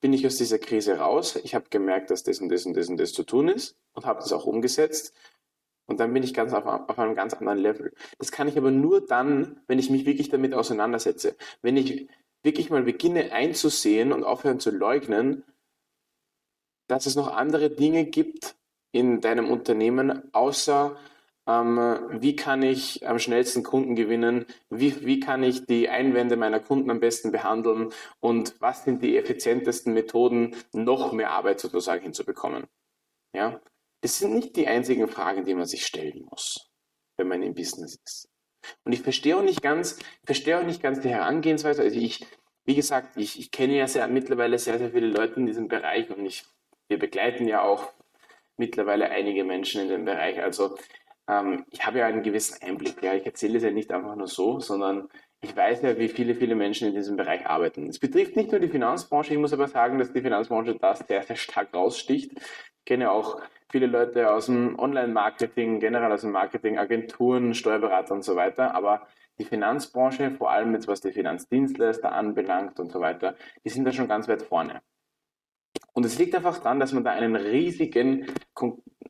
bin 0.00 0.12
ich 0.12 0.26
aus 0.26 0.36
dieser 0.36 0.58
Krise 0.58 0.98
raus. 0.98 1.36
Ich 1.36 1.54
habe 1.54 1.66
gemerkt, 1.68 2.10
dass 2.10 2.22
das 2.22 2.40
und 2.40 2.48
das 2.48 2.64
und 2.64 2.76
das 2.76 2.88
und 2.88 2.96
das 2.96 3.12
zu 3.12 3.24
tun 3.24 3.48
ist 3.48 3.76
und 3.92 4.06
habe 4.06 4.20
das 4.20 4.32
auch 4.32 4.46
umgesetzt. 4.46 5.14
Und 5.86 6.00
dann 6.00 6.14
bin 6.14 6.22
ich 6.22 6.32
ganz 6.32 6.54
auf, 6.54 6.64
auf, 6.64 6.98
einem 6.98 7.14
ganz 7.14 7.34
anderen 7.34 7.58
Level. 7.58 7.92
Das 8.18 8.32
kann 8.32 8.48
ich 8.48 8.56
aber 8.56 8.70
nur 8.70 9.06
dann, 9.06 9.60
wenn 9.66 9.78
ich 9.78 9.90
mich 9.90 10.06
wirklich 10.06 10.30
damit 10.30 10.54
auseinandersetze. 10.54 11.36
Wenn 11.60 11.76
ich 11.76 12.08
wirklich 12.42 12.70
mal 12.70 12.84
beginne 12.84 13.32
einzusehen 13.32 14.12
und 14.12 14.24
aufhören 14.24 14.60
zu 14.60 14.70
leugnen, 14.70 15.44
dass 16.86 17.04
es 17.04 17.16
noch 17.16 17.28
andere 17.28 17.68
Dinge 17.68 18.06
gibt 18.06 18.56
in 18.92 19.20
deinem 19.20 19.50
Unternehmen, 19.50 20.32
außer 20.32 20.96
ähm, 21.46 21.98
wie 22.10 22.36
kann 22.36 22.62
ich 22.62 23.06
am 23.06 23.18
schnellsten 23.18 23.62
Kunden 23.62 23.94
gewinnen, 23.94 24.46
wie, 24.70 25.04
wie 25.04 25.20
kann 25.20 25.42
ich 25.42 25.66
die 25.66 25.88
Einwände 25.88 26.36
meiner 26.36 26.60
Kunden 26.60 26.90
am 26.90 27.00
besten 27.00 27.32
behandeln 27.32 27.92
und 28.20 28.54
was 28.60 28.84
sind 28.84 29.02
die 29.02 29.16
effizientesten 29.16 29.92
Methoden, 29.92 30.56
noch 30.72 31.12
mehr 31.12 31.30
Arbeit 31.30 31.60
sozusagen 31.60 32.02
hinzubekommen. 32.02 32.66
Ja? 33.34 33.60
Das 34.00 34.18
sind 34.18 34.34
nicht 34.34 34.56
die 34.56 34.68
einzigen 34.68 35.08
Fragen, 35.08 35.44
die 35.44 35.54
man 35.54 35.66
sich 35.66 35.86
stellen 35.86 36.26
muss, 36.30 36.70
wenn 37.16 37.28
man 37.28 37.42
im 37.42 37.54
Business 37.54 37.98
ist. 38.04 38.28
Und 38.84 38.92
ich 38.92 39.02
verstehe 39.02 39.36
auch 39.36 39.42
nicht 39.42 39.62
ganz, 39.62 39.98
verstehe 40.24 40.58
auch 40.58 40.64
nicht 40.64 40.82
ganz 40.82 41.00
die 41.00 41.10
Herangehensweise. 41.10 41.82
Also 41.82 41.98
ich, 41.98 42.24
wie 42.64 42.74
gesagt, 42.74 43.16
ich, 43.16 43.38
ich 43.38 43.50
kenne 43.50 43.76
ja 43.76 43.86
sehr, 43.86 44.08
mittlerweile 44.08 44.58
sehr, 44.58 44.78
sehr 44.78 44.90
viele 44.90 45.08
Leute 45.08 45.34
in 45.40 45.46
diesem 45.46 45.68
Bereich 45.68 46.10
und 46.10 46.24
ich, 46.24 46.44
wir 46.88 46.98
begleiten 46.98 47.46
ja 47.46 47.62
auch 47.62 47.92
mittlerweile 48.56 49.10
einige 49.10 49.44
Menschen 49.44 49.82
in 49.82 49.88
dem 49.88 50.04
Bereich. 50.04 50.40
Also 50.40 50.76
ähm, 51.28 51.64
ich 51.70 51.84
habe 51.86 51.98
ja 51.98 52.06
einen 52.06 52.22
gewissen 52.22 52.62
Einblick. 52.62 53.02
Ja. 53.02 53.14
Ich 53.14 53.26
erzähle 53.26 53.58
es 53.58 53.64
ja 53.64 53.70
nicht 53.70 53.92
einfach 53.92 54.14
nur 54.16 54.26
so, 54.26 54.60
sondern 54.60 55.08
ich 55.40 55.54
weiß 55.54 55.82
ja, 55.82 55.98
wie 55.98 56.08
viele, 56.08 56.34
viele 56.34 56.54
Menschen 56.54 56.88
in 56.88 56.94
diesem 56.94 57.16
Bereich 57.16 57.46
arbeiten. 57.46 57.88
Es 57.88 57.98
betrifft 57.98 58.36
nicht 58.36 58.50
nur 58.50 58.60
die 58.60 58.68
Finanzbranche, 58.68 59.34
ich 59.34 59.38
muss 59.38 59.52
aber 59.52 59.68
sagen, 59.68 59.98
dass 59.98 60.12
die 60.12 60.22
Finanzbranche 60.22 60.76
da 60.76 60.94
sehr, 60.94 61.22
sehr 61.22 61.36
stark 61.36 61.74
raussticht. 61.74 62.32
Ich 62.32 62.84
kenne 62.86 63.10
auch 63.10 63.40
viele 63.70 63.86
Leute 63.86 64.30
aus 64.30 64.46
dem 64.46 64.78
Online-Marketing, 64.78 65.80
generell 65.80 66.12
aus 66.12 66.22
dem 66.22 66.30
Marketing, 66.30 66.78
Agenturen, 66.78 67.54
Steuerberater 67.54 68.14
und 68.14 68.24
so 68.24 68.36
weiter, 68.36 68.74
aber 68.74 69.06
die 69.38 69.44
Finanzbranche, 69.44 70.30
vor 70.30 70.50
allem 70.50 70.72
jetzt 70.74 70.88
was 70.88 71.00
die 71.00 71.12
Finanzdienstleister 71.12 72.12
anbelangt 72.12 72.78
und 72.78 72.90
so 72.90 73.00
weiter, 73.00 73.34
die 73.64 73.68
sind 73.68 73.84
da 73.84 73.92
schon 73.92 74.08
ganz 74.08 74.28
weit 74.28 74.42
vorne. 74.42 74.80
Und 75.92 76.06
es 76.06 76.18
liegt 76.18 76.34
einfach 76.34 76.58
daran, 76.58 76.80
dass 76.80 76.92
man 76.92 77.04
da 77.04 77.12
einen 77.12 77.36
riesigen, 77.36 78.26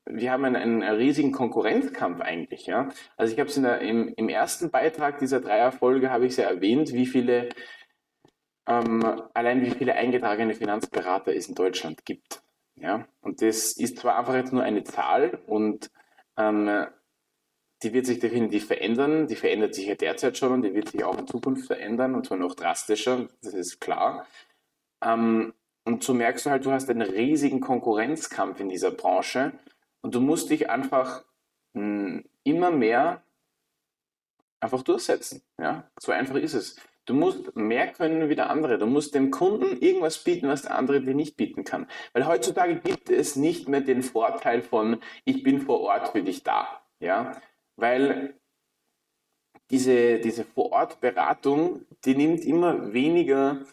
wir 0.07 0.33
haben 0.33 0.45
einen, 0.45 0.57
einen 0.57 0.83
riesigen 0.83 1.33
Konkurrenzkampf 1.33 2.21
eigentlich, 2.21 2.67
ja. 2.67 2.91
Also 3.17 3.33
ich 3.33 3.41
habe 3.41 3.49
es 3.49 3.57
im, 3.57 4.13
im 4.17 4.29
ersten 4.29 4.71
Beitrag 4.71 5.19
dieser 5.19 5.41
Dreierfolge 5.41 6.11
habe 6.11 6.27
ich 6.27 6.37
ja 6.37 6.45
erwähnt, 6.45 6.93
wie 6.93 7.07
viele, 7.07 7.49
ähm, 8.67 9.23
allein 9.33 9.63
wie 9.63 9.71
viele 9.71 9.95
eingetragene 9.95 10.55
Finanzberater 10.55 11.35
es 11.35 11.49
in 11.49 11.55
Deutschland 11.55 12.05
gibt, 12.05 12.43
ja. 12.77 13.07
Und 13.23 13.41
das 13.41 13.73
ist 13.73 13.99
zwar 13.99 14.19
einfach 14.19 14.35
jetzt 14.35 14.53
nur 14.53 14.63
eine 14.63 14.85
Zahl 14.85 15.41
und 15.47 15.91
ähm, 16.37 16.87
die 17.83 17.93
wird 17.93 18.07
sich 18.07 18.19
definitiv 18.19 18.67
verändern. 18.67 19.27
Die 19.27 19.37
verändert 19.37 19.75
sich 19.75 19.87
ja 19.87 19.95
derzeit 19.95 20.37
schon 20.39 20.53
und 20.53 20.63
die 20.63 20.75
wird 20.75 20.89
sich 20.89 21.05
auch 21.05 21.19
in 21.19 21.27
Zukunft 21.27 21.67
verändern 21.67 22.15
und 22.15 22.27
zwar 22.27 22.39
noch 22.39 22.55
drastischer, 22.55 23.29
das 23.43 23.55
ist 23.55 23.81
klar. 23.81 24.27
Ähm, 25.03 25.55
und 25.85 26.03
so 26.03 26.15
merkst 26.15 26.47
du 26.47 26.51
halt, 26.51 26.65
du 26.65 26.73
hast 26.73 26.89
einen 26.89 27.03
riesigen 27.03 27.61
Konkurrenzkampf 27.61 28.61
in 28.61 28.71
dieser 28.71 28.91
Branche 28.91 29.53
und 30.05 30.15
du 30.15 30.21
musst 30.21 30.51
dich 30.51 30.69
einfach 30.69 31.25
mh, 31.73 31.81
hm, 31.81 32.25
immer 32.43 32.71
mehr 32.71 33.23
einfach 34.61 34.83
durchsetzen. 34.83 35.43
Ja? 35.59 35.91
So 35.99 36.13
einfach 36.13 36.37
ist 36.37 36.53
es. 36.53 36.77
Du 37.07 37.15
musst 37.15 37.57
mehr 37.57 37.91
können 37.91 38.29
wie 38.29 38.35
der 38.35 38.51
andere. 38.51 38.79
Du 38.79 38.87
musst 38.87 39.15
dem 39.15 39.31
Kunden 39.31 39.79
irgendwas 39.79 40.19
bieten, 40.19 40.49
was 40.49 40.63
der 40.63 40.77
andere 40.77 41.01
dir 41.01 41.15
nicht 41.15 41.39
bieten 41.39 41.65
kann. 41.65 41.87
Weil 42.13 42.27
heutzutage 42.27 42.77
gibt 42.81 43.09
es 43.09 43.37
nicht 43.37 43.67
mehr 43.67 43.81
den 43.81 44.03
Vorteil 44.03 44.61
von, 44.61 45.01
ich 45.25 45.43
bin 45.43 45.63
vor 45.63 45.81
Ort 45.81 46.09
für 46.09 46.23
dich 46.23 46.43
da. 46.43 46.83
Ja? 47.01 47.41
Weil 47.77 48.39
diese, 49.71 50.19
diese 50.19 50.45
Vor-Ort-Beratung, 50.45 51.87
die 52.05 52.15
nimmt 52.15 52.45
immer 52.45 52.93
weniger, 52.93 53.65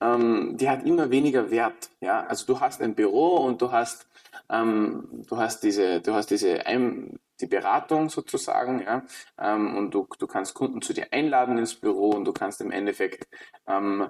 ähm, 0.00 0.56
die 0.56 0.68
hat 0.68 0.84
immer 0.84 1.10
weniger 1.10 1.50
Wert. 1.50 1.90
Ja? 2.00 2.26
Also 2.26 2.46
du 2.46 2.60
hast 2.60 2.80
ein 2.80 2.94
Büro 2.94 3.36
und 3.36 3.60
du 3.62 3.72
hast, 3.72 4.06
ähm, 4.48 5.24
du 5.28 5.36
hast 5.36 5.62
diese, 5.62 6.00
du 6.00 6.14
hast 6.14 6.30
diese 6.30 6.66
ein, 6.66 7.18
die 7.40 7.46
Beratung 7.46 8.10
sozusagen, 8.10 8.82
ja, 8.82 9.02
ähm, 9.38 9.76
und 9.76 9.94
du, 9.94 10.06
du 10.18 10.26
kannst 10.26 10.54
Kunden 10.54 10.82
zu 10.82 10.92
dir 10.92 11.12
einladen 11.12 11.58
ins 11.58 11.74
Büro 11.74 12.10
und 12.10 12.24
du 12.24 12.32
kannst 12.32 12.60
im 12.60 12.70
Endeffekt 12.70 13.28
ähm, 13.66 14.08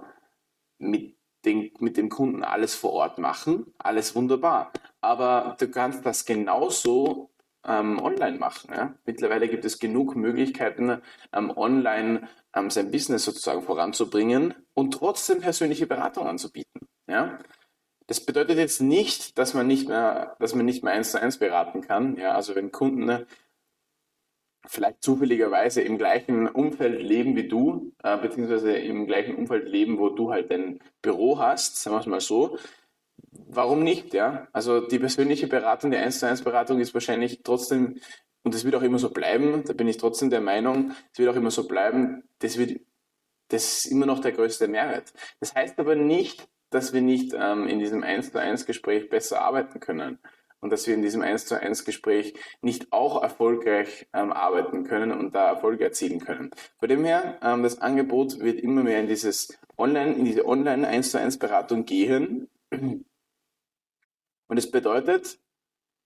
mit, 0.78 1.16
den, 1.44 1.70
mit 1.78 1.96
dem 1.96 2.08
Kunden 2.08 2.42
alles 2.42 2.74
vor 2.74 2.92
Ort 2.92 3.18
machen, 3.18 3.72
alles 3.78 4.14
wunderbar. 4.14 4.72
Aber 5.00 5.56
du 5.58 5.70
kannst 5.70 6.04
das 6.04 6.24
genauso 6.24 7.29
ähm, 7.66 8.00
online 8.00 8.38
machen. 8.38 8.72
Ja? 8.74 8.94
Mittlerweile 9.04 9.48
gibt 9.48 9.64
es 9.64 9.78
genug 9.78 10.16
Möglichkeiten, 10.16 11.00
ähm, 11.32 11.50
online 11.56 12.28
ähm, 12.54 12.70
sein 12.70 12.90
Business 12.90 13.24
sozusagen 13.24 13.62
voranzubringen 13.62 14.54
und 14.74 14.94
trotzdem 14.94 15.40
persönliche 15.40 15.86
Beratung 15.86 16.26
anzubieten. 16.26 16.88
Ja? 17.08 17.38
Das 18.06 18.20
bedeutet 18.20 18.58
jetzt 18.58 18.80
nicht, 18.80 19.38
dass 19.38 19.54
man 19.54 19.66
nicht 19.68 19.88
mehr, 19.88 20.36
dass 20.40 20.54
man 20.54 20.64
nicht 20.64 20.82
mehr 20.82 20.94
eins 20.94 21.12
zu 21.12 21.22
eins 21.22 21.38
beraten 21.38 21.80
kann. 21.80 22.16
Ja, 22.16 22.34
also 22.34 22.56
wenn 22.56 22.72
Kunden 22.72 23.04
ne, 23.04 23.24
vielleicht 24.66 25.02
zufälligerweise 25.02 25.82
im 25.82 25.96
gleichen 25.96 26.48
Umfeld 26.48 27.00
leben 27.00 27.36
wie 27.36 27.46
du, 27.46 27.92
äh, 28.02 28.16
beziehungsweise 28.18 28.72
im 28.76 29.06
gleichen 29.06 29.36
Umfeld 29.36 29.68
leben, 29.68 29.98
wo 29.98 30.08
du 30.08 30.32
halt 30.32 30.50
dein 30.50 30.80
Büro 31.02 31.38
hast, 31.38 31.76
sagen 31.80 31.94
wir 31.94 32.00
es 32.00 32.06
mal 32.06 32.20
so, 32.20 32.58
warum 33.60 33.82
nicht, 33.82 34.14
ja? 34.14 34.48
Also 34.54 34.80
die 34.80 34.98
persönliche 34.98 35.46
Beratung, 35.46 35.90
die 35.90 35.98
1 35.98 36.20
zu 36.20 36.26
1 36.26 36.42
Beratung 36.42 36.80
ist 36.80 36.94
wahrscheinlich 36.94 37.42
trotzdem, 37.44 38.00
und 38.42 38.54
das 38.54 38.64
wird 38.64 38.74
auch 38.74 38.80
immer 38.80 38.98
so 38.98 39.10
bleiben, 39.10 39.64
da 39.66 39.74
bin 39.74 39.86
ich 39.86 39.98
trotzdem 39.98 40.30
der 40.30 40.40
Meinung, 40.40 40.92
es 41.12 41.18
wird 41.18 41.28
auch 41.28 41.36
immer 41.36 41.50
so 41.50 41.68
bleiben, 41.68 42.22
das 42.38 42.56
wird, 42.56 42.80
das 43.48 43.84
ist 43.84 43.86
immer 43.92 44.06
noch 44.06 44.20
der 44.20 44.32
größte 44.32 44.66
Mehrwert. 44.66 45.12
Das 45.40 45.54
heißt 45.54 45.78
aber 45.78 45.94
nicht, 45.94 46.48
dass 46.70 46.94
wir 46.94 47.02
nicht 47.02 47.34
ähm, 47.38 47.68
in 47.68 47.78
diesem 47.80 48.02
1 48.02 48.32
zu 48.32 48.40
1 48.40 48.64
Gespräch 48.64 49.10
besser 49.10 49.42
arbeiten 49.42 49.78
können 49.78 50.18
und 50.60 50.72
dass 50.72 50.86
wir 50.86 50.94
in 50.94 51.02
diesem 51.02 51.20
1 51.20 51.44
zu 51.44 51.60
1 51.60 51.84
Gespräch 51.84 52.32
nicht 52.62 52.94
auch 52.94 53.22
erfolgreich 53.22 54.08
ähm, 54.14 54.32
arbeiten 54.32 54.84
können 54.84 55.12
und 55.12 55.34
da 55.34 55.48
Erfolge 55.48 55.84
erzielen 55.84 56.20
können. 56.20 56.50
Von 56.78 56.88
dem 56.88 57.04
her, 57.04 57.38
ähm, 57.42 57.62
das 57.62 57.82
Angebot 57.82 58.40
wird 58.40 58.58
immer 58.58 58.84
mehr 58.84 59.00
in 59.00 59.06
dieses 59.06 59.58
Online, 59.76 60.14
in 60.14 60.24
diese 60.24 60.46
Online 60.46 60.88
1 60.88 61.10
zu 61.10 61.18
1 61.18 61.38
Beratung 61.38 61.84
gehen. 61.84 62.48
Und 64.50 64.56
es 64.56 64.68
bedeutet, 64.68 65.38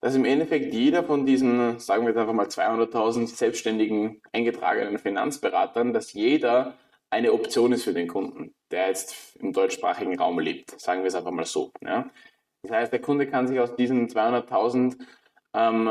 dass 0.03 0.15
im 0.15 0.27
Endeffekt 0.27 0.75
jeder 0.75 1.03
von 1.03 1.25
diesen, 1.25 1.79
sagen 1.81 2.03
wir 2.03 2.11
jetzt 2.11 2.19
einfach 2.19 2.35
mal 2.35 2.47
200.000 2.47 3.27
selbstständigen 3.27 4.21
eingetragenen 4.33 4.99
Finanzberatern, 4.99 5.95
dass 5.95 6.13
jeder 6.13 6.77
eine 7.09 7.33
Option 7.33 7.73
ist 7.73 7.85
für 7.85 7.95
den 7.95 8.07
Kunden, 8.07 8.55
der 8.71 8.89
jetzt 8.89 9.37
im 9.37 9.55
deutschsprachigen 9.55 10.19
Raum 10.19 10.39
lebt. 10.41 10.79
Sagen 10.79 11.01
wir 11.01 11.09
es 11.09 11.15
einfach 11.15 11.31
mal 11.31 11.47
so. 11.47 11.73
Ja. 11.81 12.11
Das 12.63 12.73
heißt, 12.73 12.93
der 12.93 13.01
Kunde 13.01 13.27
kann 13.27 13.49
sich 13.49 13.59
aus 13.61 13.77
diesen 13.77 14.09
200.000 14.09 14.99
ähm, 15.55 15.91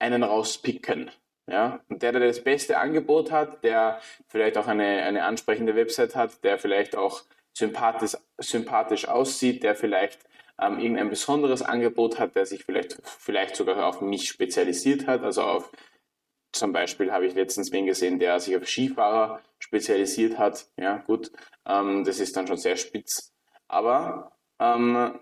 einen 0.00 0.22
rauspicken. 0.24 1.12
Ja? 1.48 1.78
Und 1.88 2.02
der, 2.02 2.10
der 2.10 2.26
das 2.26 2.42
beste 2.42 2.78
Angebot 2.78 3.30
hat, 3.30 3.62
der 3.62 4.00
vielleicht 4.26 4.58
auch 4.58 4.66
eine, 4.66 5.04
eine 5.04 5.24
ansprechende 5.24 5.76
Website 5.76 6.16
hat, 6.16 6.42
der 6.42 6.58
vielleicht 6.58 6.96
auch 6.96 7.22
sympathisch, 7.56 8.16
sympathisch 8.38 9.06
aussieht, 9.06 9.62
der 9.62 9.76
vielleicht 9.76 10.18
ähm, 10.62 10.78
irgendein 10.78 11.10
besonderes 11.10 11.62
Angebot 11.62 12.18
hat, 12.18 12.36
der 12.36 12.46
sich 12.46 12.64
vielleicht, 12.64 12.98
vielleicht 13.04 13.56
sogar 13.56 13.86
auf 13.86 14.00
mich 14.00 14.28
spezialisiert 14.28 15.06
hat, 15.06 15.22
also 15.22 15.42
auf 15.42 15.72
zum 16.52 16.72
Beispiel 16.72 17.12
habe 17.12 17.26
ich 17.26 17.34
letztens 17.34 17.72
wen 17.72 17.86
gesehen, 17.86 18.18
der 18.18 18.38
sich 18.38 18.56
auf 18.56 18.68
Skifahrer 18.68 19.40
spezialisiert 19.58 20.38
hat. 20.38 20.66
Ja, 20.76 20.98
gut, 20.98 21.32
ähm, 21.66 22.04
das 22.04 22.20
ist 22.20 22.36
dann 22.36 22.46
schon 22.46 22.58
sehr 22.58 22.76
spitz. 22.76 23.32
Aber 23.68 24.32
ähm, 24.58 25.18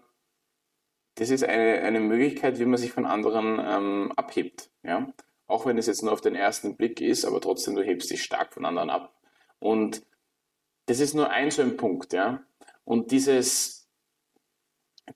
das 1.15 1.31
ist 1.31 1.45
eine, 1.45 1.83
eine 1.83 2.01
Möglichkeit, 2.01 2.59
wie 2.59 2.65
man 2.65 2.79
sich 2.79 2.93
von 2.93 3.07
anderen 3.07 3.61
ähm, 3.65 4.13
abhebt. 4.17 4.71
Ja? 4.83 5.13
Auch 5.47 5.67
wenn 5.67 5.79
es 5.79 5.87
jetzt 5.87 6.03
nur 6.03 6.13
auf 6.13 6.21
den 6.21 6.35
ersten 6.35 6.77
Blick 6.77 7.01
ist, 7.01 7.25
aber 7.25 7.41
trotzdem, 7.41 7.77
du 7.77 7.83
hebst 7.83 8.11
dich 8.11 8.23
stark 8.23 8.53
von 8.53 8.65
anderen 8.65 8.91
ab. 8.91 9.15
Und 9.61 10.03
das 10.87 10.99
ist 10.99 11.15
nur 11.15 11.31
ein 11.31 11.51
so 11.51 11.63
ein 11.63 11.77
Punkt. 11.77 12.13
Ja? 12.13 12.43
Und 12.85 13.13
dieses, 13.13 13.80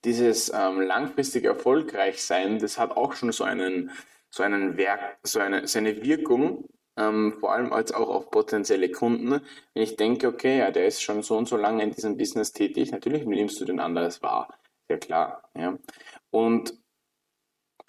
dieses 0.04 0.52
ähm, 0.54 0.80
langfristig 0.80 1.44
erfolgreich 1.44 2.22
sein, 2.22 2.58
das 2.58 2.78
hat 2.78 2.96
auch 2.96 3.14
schon 3.14 3.32
so 3.32 3.44
einen, 3.44 3.90
so 4.30 4.42
einen 4.42 4.76
Werk, 4.76 5.18
so 5.22 5.40
eine, 5.40 5.66
so 5.66 5.78
eine 5.78 6.02
Wirkung, 6.02 6.68
ähm, 6.96 7.36
vor 7.40 7.52
allem 7.52 7.72
als 7.72 7.92
auch 7.92 8.08
auf 8.08 8.30
potenzielle 8.30 8.90
Kunden. 8.90 9.40
Wenn 9.74 9.82
ich 9.82 9.96
denke, 9.96 10.28
okay, 10.28 10.58
ja, 10.58 10.70
der 10.70 10.86
ist 10.86 11.02
schon 11.02 11.22
so 11.22 11.36
und 11.36 11.48
so 11.48 11.56
lange 11.56 11.82
in 11.82 11.90
diesem 11.90 12.16
Business 12.16 12.52
tätig, 12.52 12.92
natürlich 12.92 13.24
nimmst 13.24 13.60
du 13.60 13.64
den 13.64 13.80
anderes 13.80 14.22
wahr. 14.22 14.58
Sehr 14.88 14.98
klar. 14.98 15.42
Ja. 15.56 15.78
Und 16.30 16.78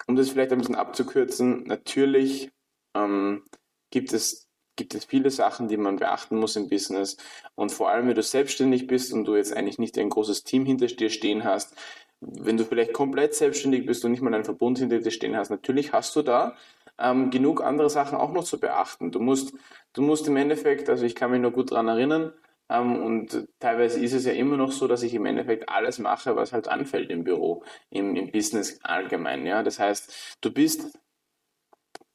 um 0.06 0.16
das 0.16 0.30
vielleicht 0.30 0.52
ein 0.52 0.58
bisschen 0.58 0.76
abzukürzen, 0.76 1.64
natürlich 1.64 2.50
ähm, 2.96 3.44
gibt 3.90 4.12
es 4.12 4.45
gibt 4.76 4.94
es 4.94 5.04
viele 5.04 5.30
Sachen, 5.30 5.68
die 5.68 5.76
man 5.76 5.96
beachten 5.96 6.36
muss 6.36 6.56
im 6.56 6.68
Business. 6.68 7.16
Und 7.54 7.72
vor 7.72 7.90
allem, 7.90 8.08
wenn 8.08 8.14
du 8.14 8.22
selbstständig 8.22 8.86
bist 8.86 9.12
und 9.12 9.24
du 9.24 9.36
jetzt 9.36 9.56
eigentlich 9.56 9.78
nicht 9.78 9.98
ein 9.98 10.10
großes 10.10 10.44
Team 10.44 10.64
hinter 10.66 10.86
dir 10.86 11.10
stehen 11.10 11.44
hast, 11.44 11.74
wenn 12.20 12.56
du 12.56 12.64
vielleicht 12.64 12.92
komplett 12.92 13.34
selbstständig 13.34 13.86
bist 13.86 14.04
und 14.04 14.10
nicht 14.10 14.22
mal 14.22 14.32
einen 14.32 14.44
Verbund 14.44 14.78
hinter 14.78 14.98
dir 14.98 15.10
stehen 15.10 15.36
hast, 15.36 15.50
natürlich 15.50 15.92
hast 15.92 16.14
du 16.16 16.22
da 16.22 16.56
ähm, 16.98 17.30
genug 17.30 17.62
andere 17.62 17.90
Sachen 17.90 18.16
auch 18.16 18.32
noch 18.32 18.44
zu 18.44 18.58
beachten. 18.58 19.10
Du 19.10 19.20
musst, 19.20 19.52
du 19.92 20.02
musst 20.02 20.26
im 20.28 20.36
Endeffekt, 20.36 20.88
also 20.88 21.04
ich 21.04 21.14
kann 21.14 21.30
mich 21.30 21.40
nur 21.40 21.50
gut 21.50 21.72
daran 21.72 21.88
erinnern, 21.88 22.32
ähm, 22.68 23.02
und 23.02 23.48
teilweise 23.60 24.00
ist 24.00 24.12
es 24.12 24.24
ja 24.24 24.32
immer 24.32 24.56
noch 24.56 24.72
so, 24.72 24.88
dass 24.88 25.02
ich 25.02 25.14
im 25.14 25.26
Endeffekt 25.26 25.68
alles 25.68 25.98
mache, 25.98 26.36
was 26.36 26.52
halt 26.52 26.68
anfällt 26.68 27.10
im 27.10 27.24
Büro, 27.24 27.62
im, 27.90 28.16
im 28.16 28.30
Business 28.32 28.80
allgemein. 28.82 29.46
Ja? 29.46 29.62
Das 29.62 29.78
heißt, 29.78 30.38
du 30.40 30.50
bist, 30.52 30.98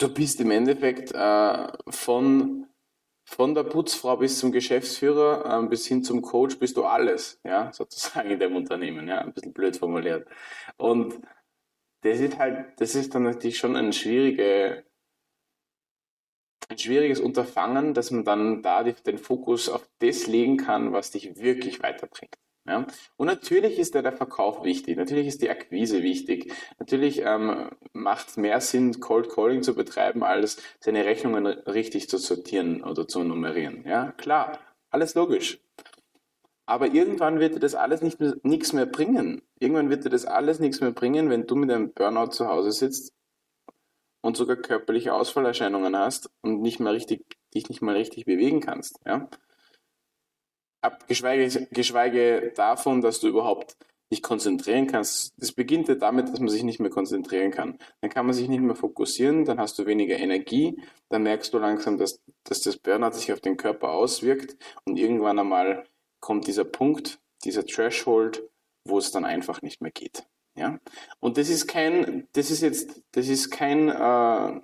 du 0.01 0.09
bist 0.13 0.39
im 0.41 0.51
Endeffekt 0.51 1.11
äh, 1.13 1.67
von 1.89 2.67
von 3.31 3.55
der 3.55 3.63
Putzfrau 3.63 4.17
bis 4.17 4.39
zum 4.39 4.51
Geschäftsführer 4.51 5.45
ähm, 5.45 5.69
bis 5.69 5.87
hin 5.87 6.03
zum 6.03 6.21
Coach 6.21 6.59
bist 6.59 6.75
du 6.75 6.83
alles, 6.83 7.39
ja, 7.45 7.71
sozusagen 7.71 8.29
in 8.29 8.39
dem 8.39 8.55
Unternehmen, 8.55 9.07
ja, 9.07 9.19
ein 9.19 9.31
bisschen 9.33 9.53
blöd 9.53 9.77
formuliert. 9.77 10.27
Und 10.77 11.21
das 12.01 12.19
ist 12.19 12.37
halt, 12.37 12.79
das 12.81 12.95
ist 12.95 13.15
dann 13.15 13.23
natürlich 13.23 13.57
schon 13.57 13.77
ein 13.77 13.93
schwierige, 13.93 14.83
ein 16.67 16.77
schwieriges 16.77 17.19
Unterfangen, 17.21 17.93
dass 17.93 18.11
man 18.11 18.25
dann 18.25 18.61
da 18.63 18.83
den 18.83 19.17
Fokus 19.17 19.69
auf 19.69 19.87
das 19.99 20.27
legen 20.27 20.57
kann, 20.57 20.91
was 20.91 21.11
dich 21.11 21.37
wirklich 21.37 21.81
weiterbringt. 21.81 22.37
Ja? 22.65 22.85
Und 23.17 23.27
natürlich 23.27 23.79
ist 23.79 23.95
da 23.95 24.01
der 24.01 24.13
Verkauf 24.13 24.63
wichtig, 24.63 24.97
natürlich 24.97 25.27
ist 25.27 25.41
die 25.41 25.49
Akquise 25.49 26.03
wichtig, 26.03 26.53
natürlich 26.79 27.21
ähm, 27.23 27.69
macht 27.93 28.29
es 28.29 28.37
mehr 28.37 28.61
Sinn, 28.61 28.99
Cold 28.99 29.29
Calling 29.29 29.63
zu 29.63 29.75
betreiben, 29.75 30.23
als 30.23 30.61
seine 30.79 31.05
Rechnungen 31.05 31.45
richtig 31.47 32.09
zu 32.09 32.17
sortieren 32.17 32.83
oder 32.83 33.07
zu 33.07 33.23
nummerieren. 33.23 33.83
Ja, 33.85 34.11
klar, 34.11 34.59
alles 34.89 35.15
logisch. 35.15 35.59
Aber 36.65 36.87
irgendwann 36.93 37.39
wird 37.39 37.55
dir 37.55 37.59
das 37.59 37.75
alles 37.75 38.01
nicht 38.01 38.19
mehr, 38.19 38.35
nichts 38.43 38.71
mehr 38.71 38.85
bringen. 38.85 39.41
Irgendwann 39.59 39.89
wird 39.89 40.05
dir 40.05 40.09
das 40.09 40.25
alles 40.25 40.59
nichts 40.59 40.79
mehr 40.79 40.91
bringen, 40.91 41.29
wenn 41.29 41.47
du 41.47 41.55
mit 41.55 41.71
einem 41.71 41.91
Burnout 41.91 42.31
zu 42.31 42.47
Hause 42.47 42.71
sitzt 42.71 43.13
und 44.21 44.37
sogar 44.37 44.55
körperliche 44.55 45.13
Ausfallerscheinungen 45.13 45.97
hast 45.97 46.29
und 46.41 46.61
nicht 46.61 46.79
mal 46.79 46.93
richtig, 46.93 47.25
dich 47.53 47.67
nicht 47.69 47.81
mal 47.81 47.95
richtig 47.95 48.25
bewegen 48.25 48.61
kannst. 48.61 48.99
Ja? 49.05 49.27
Ab, 50.81 51.05
geschweige, 51.07 52.51
davon, 52.55 53.01
dass 53.01 53.19
du 53.19 53.27
überhaupt 53.27 53.77
dich 54.11 54.21
konzentrieren 54.21 54.87
kannst. 54.87 55.33
Das 55.37 55.53
beginnt 55.53 55.87
ja 55.87 55.95
damit, 55.95 56.27
dass 56.29 56.39
man 56.39 56.49
sich 56.49 56.63
nicht 56.63 56.79
mehr 56.79 56.89
konzentrieren 56.89 57.51
kann. 57.51 57.77
Dann 58.01 58.09
kann 58.09 58.25
man 58.25 58.35
sich 58.35 58.49
nicht 58.49 58.61
mehr 58.61 58.75
fokussieren, 58.75 59.45
dann 59.45 59.59
hast 59.59 59.79
du 59.79 59.85
weniger 59.85 60.17
Energie, 60.17 60.81
dann 61.09 61.23
merkst 61.23 61.53
du 61.53 61.59
langsam, 61.59 61.97
dass, 61.97 62.19
dass 62.43 62.61
das 62.61 62.77
Burnout 62.77 63.13
sich 63.13 63.31
auf 63.31 63.39
den 63.39 63.55
Körper 63.55 63.91
auswirkt 63.91 64.57
und 64.83 64.97
irgendwann 64.97 65.39
einmal 65.39 65.85
kommt 66.19 66.47
dieser 66.47 66.65
Punkt, 66.65 67.19
dieser 67.45 67.65
Threshold, 67.65 68.43
wo 68.83 68.97
es 68.97 69.11
dann 69.11 69.23
einfach 69.25 69.61
nicht 69.61 69.81
mehr 69.81 69.91
geht. 69.91 70.25
Ja? 70.55 70.79
Und 71.19 71.37
das 71.37 71.49
ist 71.49 71.67
kein, 71.67 72.27
das 72.33 72.51
ist 72.51 72.61
jetzt, 72.61 73.01
das 73.13 73.29
ist 73.29 73.49
kein, 73.49 73.89
äh, 73.89 74.61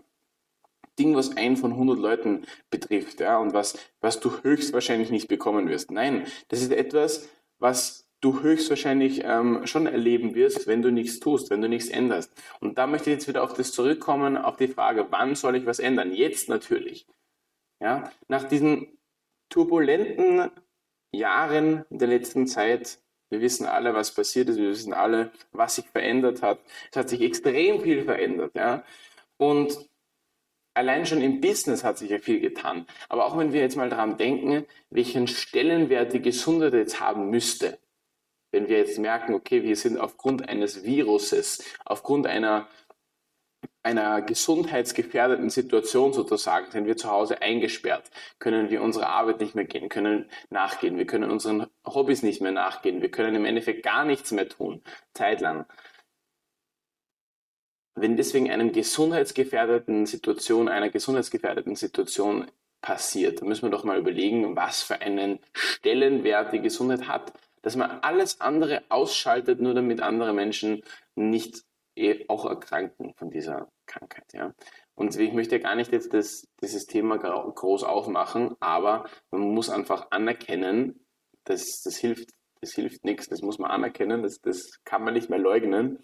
Ding, 0.97 1.15
was 1.15 1.37
einen 1.37 1.57
von 1.57 1.71
100 1.71 1.97
Leuten 1.97 2.45
betrifft, 2.69 3.19
ja, 3.19 3.37
und 3.37 3.53
was, 3.53 3.77
was 4.01 4.19
du 4.19 4.31
höchstwahrscheinlich 4.41 5.11
nicht 5.11 5.27
bekommen 5.27 5.69
wirst. 5.69 5.91
Nein, 5.91 6.25
das 6.49 6.61
ist 6.61 6.71
etwas, 6.71 7.29
was 7.59 8.07
du 8.21 8.41
höchstwahrscheinlich 8.41 9.21
ähm, 9.23 9.65
schon 9.65 9.85
erleben 9.85 10.33
wirst, 10.35 10.67
wenn 10.67 10.81
du 10.81 10.91
nichts 10.91 11.19
tust, 11.19 11.49
wenn 11.49 11.61
du 11.61 11.69
nichts 11.69 11.89
änderst. 11.89 12.31
Und 12.59 12.77
da 12.77 12.87
möchte 12.87 13.09
ich 13.09 13.15
jetzt 13.15 13.27
wieder 13.27 13.43
auf 13.43 13.53
das 13.53 13.71
zurückkommen, 13.71 14.37
auf 14.37 14.57
die 14.57 14.67
Frage, 14.67 15.07
wann 15.11 15.35
soll 15.35 15.55
ich 15.55 15.65
was 15.65 15.79
ändern? 15.79 16.13
Jetzt 16.13 16.49
natürlich. 16.49 17.05
Ja, 17.79 18.11
nach 18.27 18.43
diesen 18.43 18.97
turbulenten 19.49 20.49
Jahren 21.11 21.85
der 21.89 22.07
letzten 22.07 22.47
Zeit, 22.47 22.99
wir 23.29 23.41
wissen 23.41 23.65
alle, 23.65 23.93
was 23.93 24.13
passiert 24.13 24.49
ist, 24.49 24.57
wir 24.57 24.69
wissen 24.69 24.93
alle, 24.93 25.31
was 25.51 25.75
sich 25.75 25.85
verändert 25.85 26.41
hat. 26.41 26.59
Es 26.91 26.97
hat 26.97 27.09
sich 27.09 27.21
extrem 27.21 27.81
viel 27.81 28.03
verändert, 28.03 28.55
ja. 28.55 28.83
Und 29.37 29.77
allein 30.77 31.05
schon 31.05 31.21
im 31.21 31.41
Business 31.41 31.83
hat 31.83 31.97
sich 31.97 32.11
ja 32.11 32.19
viel 32.19 32.39
getan. 32.39 32.85
Aber 33.09 33.25
auch 33.25 33.37
wenn 33.37 33.51
wir 33.51 33.61
jetzt 33.61 33.75
mal 33.75 33.89
daran 33.89 34.17
denken, 34.17 34.65
welchen 34.89 35.27
Stellenwert 35.27 36.13
die 36.13 36.21
Gesundheit 36.21 36.73
jetzt 36.73 36.99
haben 36.99 37.29
müsste, 37.29 37.79
wenn 38.51 38.69
wir 38.69 38.77
jetzt 38.77 38.99
merken, 38.99 39.33
okay, 39.33 39.63
wir 39.63 39.75
sind 39.75 39.99
aufgrund 39.99 40.47
eines 40.47 40.85
Viruses, 40.85 41.63
aufgrund 41.83 42.27
einer, 42.27 42.67
einer 43.83 44.21
gesundheitsgefährdeten 44.21 45.49
Situation 45.49 46.13
sozusagen, 46.13 46.71
sind 46.71 46.85
wir 46.85 46.95
zu 46.95 47.09
Hause 47.09 47.41
eingesperrt, 47.41 48.09
können 48.39 48.69
wir 48.69 48.81
unserer 48.81 49.09
Arbeit 49.09 49.41
nicht 49.41 49.55
mehr 49.55 49.65
gehen, 49.65 49.89
können 49.89 50.29
nachgehen, 50.49 50.97
wir 50.97 51.07
können 51.07 51.31
unseren 51.31 51.67
Hobbys 51.85 52.21
nicht 52.21 52.41
mehr 52.41 52.51
nachgehen, 52.51 53.01
wir 53.01 53.11
können 53.11 53.35
im 53.35 53.45
Endeffekt 53.45 53.83
gar 53.83 54.05
nichts 54.05 54.31
mehr 54.31 54.47
tun, 54.47 54.81
zeitlang 55.13 55.65
wenn 57.99 58.15
deswegen 58.15 58.51
einem 58.51 58.71
gesundheitsgefährdeten 58.71 60.05
Situation, 60.05 60.69
einer 60.69 60.89
gesundheitsgefährdeten 60.89 61.75
Situation 61.75 62.45
passiert, 62.81 63.41
dann 63.41 63.47
müssen 63.47 63.63
wir 63.63 63.71
doch 63.71 63.83
mal 63.83 63.97
überlegen, 63.97 64.55
was 64.55 64.83
für 64.83 65.01
einen 65.01 65.39
Stellenwert 65.53 66.53
die 66.53 66.61
Gesundheit 66.61 67.07
hat, 67.07 67.33
dass 67.63 67.75
man 67.75 67.89
alles 68.01 68.39
andere 68.39 68.83
ausschaltet, 68.89 69.59
nur 69.59 69.73
damit 69.73 70.01
andere 70.01 70.33
Menschen 70.33 70.83
nicht 71.15 71.63
eh 71.95 72.25
auch 72.27 72.45
erkranken 72.45 73.13
von 73.15 73.31
dieser 73.31 73.67
Krankheit. 73.87 74.31
Ja. 74.33 74.53
Und 74.93 75.15
ich 75.17 75.33
möchte 75.33 75.59
gar 75.59 75.75
nicht 75.75 75.91
jetzt 75.91 76.13
das, 76.13 76.47
dieses 76.61 76.85
Thema 76.85 77.17
groß 77.17 77.83
aufmachen, 77.83 78.55
aber 78.59 79.09
man 79.31 79.41
muss 79.41 79.69
einfach 79.69 80.11
anerkennen, 80.11 81.05
dass 81.45 81.81
das 81.81 81.97
hilft, 81.97 82.29
das 82.61 82.73
hilft 82.73 83.05
nichts, 83.05 83.27
das 83.27 83.41
muss 83.41 83.57
man 83.57 83.71
anerkennen, 83.71 84.21
das, 84.21 84.39
das 84.39 84.83
kann 84.83 85.03
man 85.03 85.15
nicht 85.15 85.29
mehr 85.29 85.39
leugnen 85.39 85.99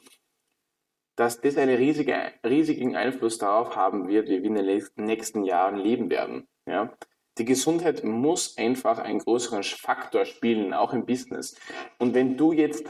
dass 1.16 1.42
das 1.42 1.58
einen 1.58 1.76
riesige, 1.76 2.34
riesigen 2.46 2.96
Einfluss 2.96 3.38
darauf 3.38 3.76
haben 3.76 4.08
wird, 4.08 4.28
wie 4.30 4.42
wir 4.42 4.50
in 4.50 4.56
den 4.56 4.84
nächsten 4.96 5.44
Jahren 5.44 5.78
leben 5.78 6.10
werden. 6.10 6.48
Ja? 6.66 6.96
Die 7.38 7.46
Gesundheit 7.46 8.04
muss 8.04 8.58
einfach 8.58 9.00
einen 9.00 9.20
größeren 9.20 9.64
Faktor 9.64 10.26
spielen, 10.26 10.74
auch 10.74 10.94
im 10.94 11.06
Business. 11.06 11.56
Und 11.98 12.14
wenn 12.14 12.38
du 12.38 12.52
jetzt 12.52 12.86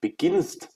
beginnst, 0.00 0.68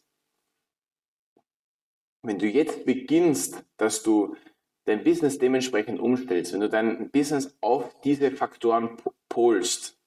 wenn 2.22 2.38
du 2.38 2.46
jetzt 2.46 2.84
beginnst, 2.84 3.64
dass 3.76 4.02
du 4.02 4.36
dein 4.84 5.04
Business 5.04 5.38
dementsprechend 5.38 6.00
umstellst, 6.00 6.52
wenn 6.52 6.60
du 6.60 6.68
dein 6.68 7.10
Business 7.10 7.56
auf 7.60 8.00
diese 8.00 8.32
Faktoren 8.32 8.96
polst, 9.28 10.01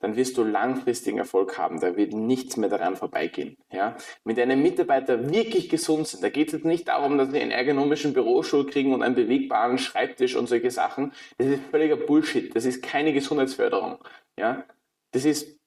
dann 0.00 0.16
wirst 0.16 0.36
du 0.36 0.44
langfristigen 0.44 1.18
Erfolg 1.18 1.58
haben. 1.58 1.80
Da 1.80 1.96
wird 1.96 2.12
nichts 2.12 2.56
mehr 2.56 2.68
daran 2.68 2.96
vorbeigehen. 2.96 3.56
Ja? 3.72 3.96
Wenn 4.24 4.36
deine 4.36 4.56
Mitarbeiter 4.56 5.30
wirklich 5.30 5.68
gesund 5.68 6.06
sind, 6.06 6.22
da 6.22 6.28
geht 6.28 6.48
es 6.48 6.54
jetzt 6.54 6.64
nicht 6.64 6.88
darum, 6.88 7.18
dass 7.18 7.30
sie 7.30 7.40
einen 7.40 7.50
ergonomischen 7.50 8.12
Bürostuhl 8.12 8.66
kriegen 8.66 8.94
und 8.94 9.02
einen 9.02 9.14
bewegbaren 9.14 9.78
Schreibtisch 9.78 10.36
und 10.36 10.48
solche 10.48 10.70
Sachen. 10.70 11.12
Das 11.38 11.48
ist 11.48 11.62
völliger 11.70 11.96
Bullshit. 11.96 12.54
Das 12.54 12.64
ist 12.64 12.82
keine 12.82 13.12
Gesundheitsförderung. 13.12 13.98
Ja? 14.38 14.64
Das 15.10 15.24
ist 15.24 15.58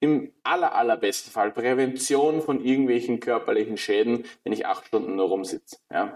im 0.00 0.32
aller, 0.42 0.74
allerbesten 0.74 1.32
Fall 1.32 1.50
Prävention 1.50 2.42
von 2.42 2.62
irgendwelchen 2.62 3.20
körperlichen 3.20 3.78
Schäden, 3.78 4.24
wenn 4.42 4.52
ich 4.52 4.66
acht 4.66 4.86
Stunden 4.86 5.16
nur 5.16 5.28
rumsitze. 5.28 5.78
Ja? 5.90 6.14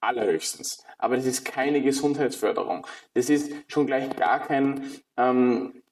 Allerhöchstens. 0.00 0.84
Aber 0.98 1.16
das 1.16 1.24
ist 1.24 1.44
keine 1.44 1.80
Gesundheitsförderung. 1.80 2.86
Das 3.14 3.30
ist 3.30 3.52
schon 3.68 3.86
gleich 3.86 4.14
gar 4.16 4.40
kein 4.40 4.90
ähm, 5.16 5.82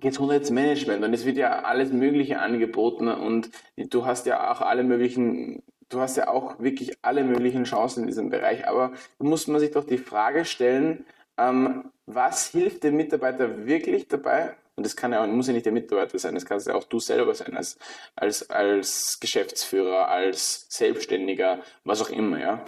Gesundheitsmanagement 0.00 1.04
und 1.04 1.12
es 1.12 1.24
wird 1.24 1.36
ja 1.36 1.62
alles 1.62 1.92
Mögliche 1.92 2.38
angeboten 2.38 3.08
und 3.08 3.50
du 3.76 4.06
hast 4.06 4.26
ja 4.26 4.50
auch 4.50 4.60
alle 4.60 4.84
möglichen, 4.84 5.62
du 5.88 6.00
hast 6.00 6.16
ja 6.16 6.28
auch 6.28 6.60
wirklich 6.60 6.92
alle 7.02 7.24
möglichen 7.24 7.64
Chancen 7.64 8.02
in 8.02 8.06
diesem 8.06 8.30
Bereich. 8.30 8.66
Aber 8.68 8.92
muss 9.18 9.46
man 9.46 9.60
sich 9.60 9.72
doch 9.72 9.84
die 9.84 9.98
Frage 9.98 10.44
stellen, 10.44 11.04
ähm, 11.36 11.90
was 12.06 12.48
hilft 12.48 12.84
dem 12.84 12.96
Mitarbeiter 12.96 13.66
wirklich 13.66 14.08
dabei? 14.08 14.56
Und 14.76 14.86
das 14.86 14.94
kann 14.94 15.12
ja, 15.12 15.26
muss 15.26 15.48
ja 15.48 15.52
nicht 15.52 15.66
der 15.66 15.72
Mitarbeiter 15.72 16.18
sein, 16.18 16.34
das 16.34 16.46
kannst 16.46 16.68
ja 16.68 16.74
auch 16.74 16.84
du 16.84 17.00
selber 17.00 17.34
sein, 17.34 17.56
als, 17.56 17.78
als, 18.14 18.48
als 18.48 19.18
Geschäftsführer, 19.20 20.08
als 20.08 20.66
Selbstständiger, 20.68 21.62
was 21.82 22.00
auch 22.00 22.10
immer, 22.10 22.38
ja. 22.38 22.64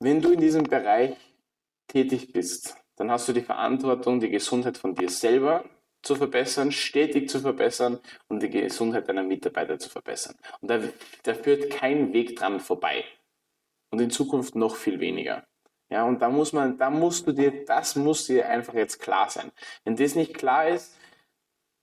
Wenn 0.00 0.20
du 0.20 0.32
in 0.32 0.40
diesem 0.40 0.64
Bereich 0.64 1.16
tätig 1.86 2.32
bist, 2.32 2.76
dann 2.96 3.10
hast 3.10 3.28
du 3.28 3.32
die 3.32 3.42
Verantwortung, 3.42 4.20
die 4.20 4.30
Gesundheit 4.30 4.78
von 4.78 4.94
dir 4.94 5.08
selber 5.08 5.64
zu 6.06 6.14
verbessern, 6.14 6.72
stetig 6.72 7.28
zu 7.28 7.40
verbessern 7.40 7.98
und 8.28 8.42
die 8.42 8.50
Gesundheit 8.50 9.08
deiner 9.08 9.22
Mitarbeiter 9.22 9.78
zu 9.78 9.90
verbessern. 9.90 10.36
Und 10.60 10.70
da, 10.70 10.80
da 11.24 11.34
führt 11.34 11.70
kein 11.70 12.12
Weg 12.12 12.36
dran 12.36 12.60
vorbei. 12.60 13.04
Und 13.90 14.00
in 14.00 14.10
Zukunft 14.10 14.54
noch 14.54 14.76
viel 14.76 15.00
weniger. 15.00 15.44
Ja, 15.88 16.04
und 16.04 16.20
da 16.20 16.28
muss 16.28 16.52
man, 16.52 16.78
da 16.78 16.90
musst 16.90 17.26
du 17.26 17.32
dir, 17.32 17.64
das 17.64 17.96
muss 17.96 18.26
dir 18.26 18.48
einfach 18.48 18.74
jetzt 18.74 19.00
klar 19.00 19.30
sein. 19.30 19.52
Wenn 19.84 19.96
das 19.96 20.14
nicht 20.14 20.34
klar 20.34 20.68
ist, 20.68 20.96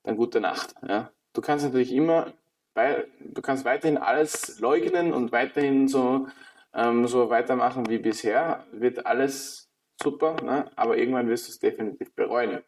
dann 0.04 0.18
gute 0.18 0.42
Nacht. 0.42 0.76
Ja. 0.88 1.12
Du 1.34 1.42
kannst 1.42 1.66
natürlich 1.66 1.94
immer, 1.94 2.34
du 2.76 3.42
kannst 3.42 3.66
weiterhin 3.66 3.98
alles 3.98 4.60
leugnen 4.60 5.14
und 5.14 5.32
weiterhin 5.32 5.88
so, 5.88 6.28
ähm, 6.74 7.08
so 7.08 7.30
weitermachen 7.30 7.88
wie 7.90 8.00
bisher, 8.00 8.66
wird 8.72 9.06
alles 9.06 9.70
super, 10.02 10.36
ne? 10.44 10.70
aber 10.76 10.98
irgendwann 10.98 11.30
wirst 11.30 11.48
du 11.48 11.52
es 11.52 11.60
definitiv 11.60 12.14
bereuen. 12.14 12.62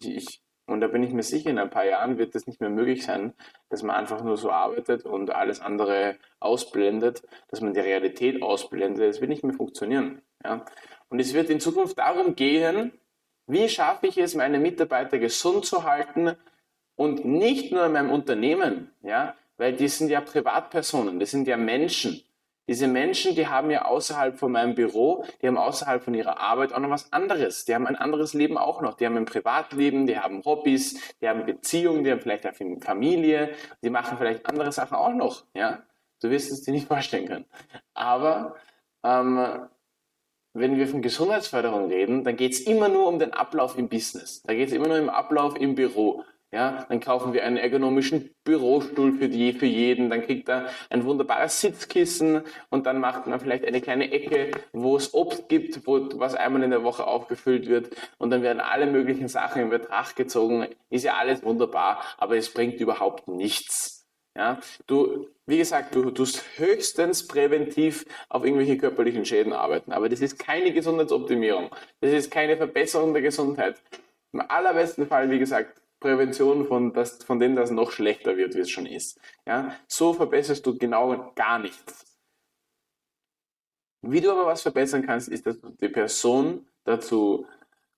Ich, 0.00 0.42
und 0.68 0.82
da 0.82 0.86
bin 0.86 1.02
ich 1.02 1.12
mir 1.12 1.22
sicher, 1.22 1.48
in 1.48 1.58
ein 1.58 1.70
paar 1.70 1.86
Jahren 1.86 2.18
wird 2.18 2.34
es 2.34 2.46
nicht 2.46 2.60
mehr 2.60 2.68
möglich 2.68 3.02
sein, 3.02 3.32
dass 3.70 3.82
man 3.82 3.96
einfach 3.96 4.22
nur 4.22 4.36
so 4.36 4.50
arbeitet 4.50 5.06
und 5.06 5.30
alles 5.30 5.60
andere 5.60 6.16
ausblendet, 6.40 7.22
dass 7.48 7.62
man 7.62 7.72
die 7.72 7.80
Realität 7.80 8.42
ausblendet. 8.42 9.08
Das 9.08 9.20
wird 9.20 9.30
nicht 9.30 9.44
mehr 9.44 9.54
funktionieren. 9.54 10.20
Ja? 10.44 10.66
Und 11.08 11.20
es 11.20 11.32
wird 11.32 11.48
in 11.48 11.58
Zukunft 11.58 11.98
darum 11.98 12.36
gehen, 12.36 12.92
wie 13.46 13.66
schaffe 13.70 14.08
ich 14.08 14.18
es, 14.18 14.34
meine 14.34 14.58
Mitarbeiter 14.58 15.18
gesund 15.18 15.64
zu 15.64 15.84
halten 15.84 16.36
und 16.96 17.24
nicht 17.24 17.72
nur 17.72 17.86
in 17.86 17.92
meinem 17.92 18.10
Unternehmen, 18.10 18.92
ja, 19.02 19.34
weil 19.56 19.72
die 19.72 19.88
sind 19.88 20.10
ja 20.10 20.20
Privatpersonen, 20.20 21.18
das 21.18 21.30
sind 21.30 21.48
ja 21.48 21.56
Menschen. 21.56 22.22
Diese 22.68 22.86
Menschen, 22.86 23.34
die 23.34 23.48
haben 23.48 23.70
ja 23.70 23.86
außerhalb 23.86 24.38
von 24.38 24.52
meinem 24.52 24.74
Büro, 24.74 25.24
die 25.40 25.48
haben 25.48 25.56
außerhalb 25.56 26.02
von 26.04 26.12
ihrer 26.12 26.38
Arbeit 26.38 26.74
auch 26.74 26.80
noch 26.80 26.90
was 26.90 27.12
anderes. 27.12 27.64
Die 27.64 27.74
haben 27.74 27.86
ein 27.86 27.96
anderes 27.96 28.34
Leben 28.34 28.58
auch 28.58 28.82
noch. 28.82 28.94
Die 28.94 29.06
haben 29.06 29.16
ein 29.16 29.24
Privatleben, 29.24 30.06
die 30.06 30.18
haben 30.18 30.44
Hobbys, 30.44 31.00
die 31.20 31.28
haben 31.28 31.46
Beziehungen, 31.46 32.04
die 32.04 32.12
haben 32.12 32.20
vielleicht 32.20 32.44
eine 32.44 32.80
Familie, 32.80 33.54
die 33.82 33.90
machen 33.90 34.18
vielleicht 34.18 34.46
andere 34.46 34.70
Sachen 34.70 34.96
auch 34.96 35.14
noch. 35.14 35.44
Ja, 35.54 35.82
du 36.20 36.28
wirst 36.28 36.52
es 36.52 36.62
dir 36.62 36.72
nicht 36.72 36.86
vorstellen 36.86 37.26
können. 37.26 37.46
Aber 37.94 38.56
ähm, 39.02 39.66
wenn 40.52 40.76
wir 40.76 40.88
von 40.88 41.00
Gesundheitsförderung 41.00 41.88
reden, 41.88 42.24
dann 42.24 42.36
geht 42.36 42.52
es 42.52 42.60
immer 42.60 42.88
nur 42.88 43.06
um 43.06 43.18
den 43.18 43.32
Ablauf 43.32 43.78
im 43.78 43.88
Business. 43.88 44.42
Da 44.42 44.54
geht 44.54 44.68
es 44.68 44.74
immer 44.74 44.88
nur 44.88 45.00
um 45.00 45.08
Ablauf 45.08 45.56
im 45.56 45.74
Büro. 45.74 46.24
Ja, 46.50 46.86
dann 46.88 47.00
kaufen 47.00 47.34
wir 47.34 47.44
einen 47.44 47.58
ergonomischen 47.58 48.34
Bürostuhl 48.42 49.18
für, 49.18 49.28
die, 49.28 49.52
für 49.52 49.66
jeden, 49.66 50.08
dann 50.08 50.22
kriegt 50.22 50.48
er 50.48 50.70
ein 50.88 51.04
wunderbares 51.04 51.60
Sitzkissen 51.60 52.40
und 52.70 52.86
dann 52.86 53.00
macht 53.00 53.26
man 53.26 53.38
vielleicht 53.38 53.66
eine 53.66 53.82
kleine 53.82 54.10
Ecke, 54.10 54.52
wo 54.72 54.96
es 54.96 55.12
Obst 55.12 55.50
gibt, 55.50 55.86
wo, 55.86 56.08
was 56.14 56.34
einmal 56.34 56.62
in 56.62 56.70
der 56.70 56.84
Woche 56.84 57.06
aufgefüllt 57.06 57.68
wird 57.68 57.94
und 58.16 58.30
dann 58.30 58.42
werden 58.42 58.60
alle 58.60 58.86
möglichen 58.86 59.28
Sachen 59.28 59.60
in 59.60 59.68
Betracht 59.68 60.16
gezogen. 60.16 60.68
Ist 60.88 61.04
ja 61.04 61.16
alles 61.18 61.42
wunderbar, 61.42 62.02
aber 62.16 62.38
es 62.38 62.50
bringt 62.50 62.80
überhaupt 62.80 63.28
nichts. 63.28 64.06
Ja, 64.34 64.58
du, 64.86 65.28
wie 65.44 65.58
gesagt, 65.58 65.94
du 65.94 66.10
tust 66.12 66.42
höchstens 66.56 67.26
präventiv 67.26 68.06
auf 68.30 68.44
irgendwelche 68.44 68.78
körperlichen 68.78 69.26
Schäden 69.26 69.52
arbeiten, 69.52 69.92
aber 69.92 70.08
das 70.08 70.22
ist 70.22 70.38
keine 70.38 70.72
Gesundheitsoptimierung. 70.72 71.68
Das 72.00 72.12
ist 72.12 72.30
keine 72.30 72.56
Verbesserung 72.56 73.12
der 73.12 73.22
Gesundheit. 73.22 73.82
Im 74.32 74.40
allerbesten 74.40 75.06
Fall, 75.06 75.30
wie 75.30 75.38
gesagt, 75.38 75.82
Prävention 76.00 76.66
von, 76.66 76.92
das, 76.92 77.22
von 77.24 77.40
dem 77.40 77.56
das 77.56 77.70
noch 77.70 77.90
schlechter 77.90 78.36
wird, 78.36 78.54
wie 78.54 78.60
es 78.60 78.70
schon 78.70 78.86
ist. 78.86 79.20
Ja? 79.46 79.74
So 79.86 80.12
verbesserst 80.12 80.64
du 80.66 80.78
genau 80.78 81.32
gar 81.34 81.58
nichts. 81.58 82.18
Wie 84.02 84.20
du 84.20 84.30
aber 84.30 84.46
was 84.46 84.62
verbessern 84.62 85.04
kannst, 85.04 85.28
ist, 85.28 85.46
dass 85.46 85.60
du 85.60 85.70
die 85.70 85.88
Person 85.88 86.66
dazu 86.84 87.46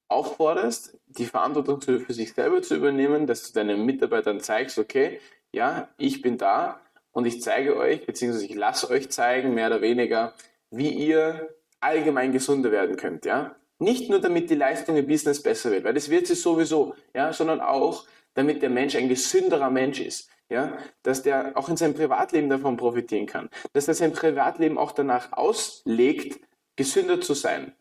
aufforderst, 0.09 0.99
die 1.07 1.27
Verantwortung 1.27 1.81
für 1.81 2.13
sich 2.13 2.33
selber 2.33 2.63
zu 2.63 2.75
übernehmen, 2.75 3.27
dass 3.27 3.47
du 3.47 3.53
deinen 3.53 3.85
Mitarbeitern 3.85 4.41
zeigst, 4.41 4.79
okay, 4.79 5.21
ja, 5.53 5.89
ich 5.99 6.23
bin 6.23 6.37
da 6.39 6.81
und 7.13 7.27
ich 7.27 7.43
zeige 7.43 7.77
euch, 7.77 8.07
beziehungsweise 8.07 8.47
ich 8.47 8.55
lasse 8.55 8.91
euch 8.91 9.11
zeigen, 9.11 9.55
mehr 9.55 9.69
oder 9.69 9.83
weniger, 9.83 10.35
wie 10.71 10.91
ihr 10.91 11.55
allgemein 11.81 12.33
gesunder 12.33 12.73
werden 12.73 12.97
könnt, 12.97 13.25
ja. 13.25 13.57
Nicht 13.81 14.11
nur 14.11 14.21
damit 14.21 14.51
die 14.51 14.55
Leistung 14.55 14.97
im 14.97 15.07
Business 15.07 15.43
besser 15.43 15.71
wird, 15.71 15.85
weil 15.85 15.95
das 15.95 16.11
wird 16.11 16.27
sie 16.27 16.35
sowieso, 16.35 16.95
ja, 17.15 17.33
sondern 17.33 17.61
auch 17.61 18.05
damit 18.35 18.63
der 18.63 18.71
Mensch 18.71 18.95
ein 18.95 19.09
gesünderer 19.09 19.71
Mensch 19.71 20.01
ist, 20.01 20.29
ja, 20.51 20.77
dass 21.03 21.23
der 21.23 21.57
auch 21.57 21.69
in 21.71 21.79
seinem 21.79 21.95
Privatleben 21.95 22.51
davon 22.51 22.77
profitieren 22.77 23.27
kann, 23.27 23.49
dass 23.73 23.89
er 23.89 23.95
sein 23.95 24.13
Privatleben 24.13 24.77
auch 24.77 24.93
danach 24.93 25.33
auslegt, 25.33 26.41
gesünder 26.77 27.23
zu 27.23 27.33
sein. 27.33 27.73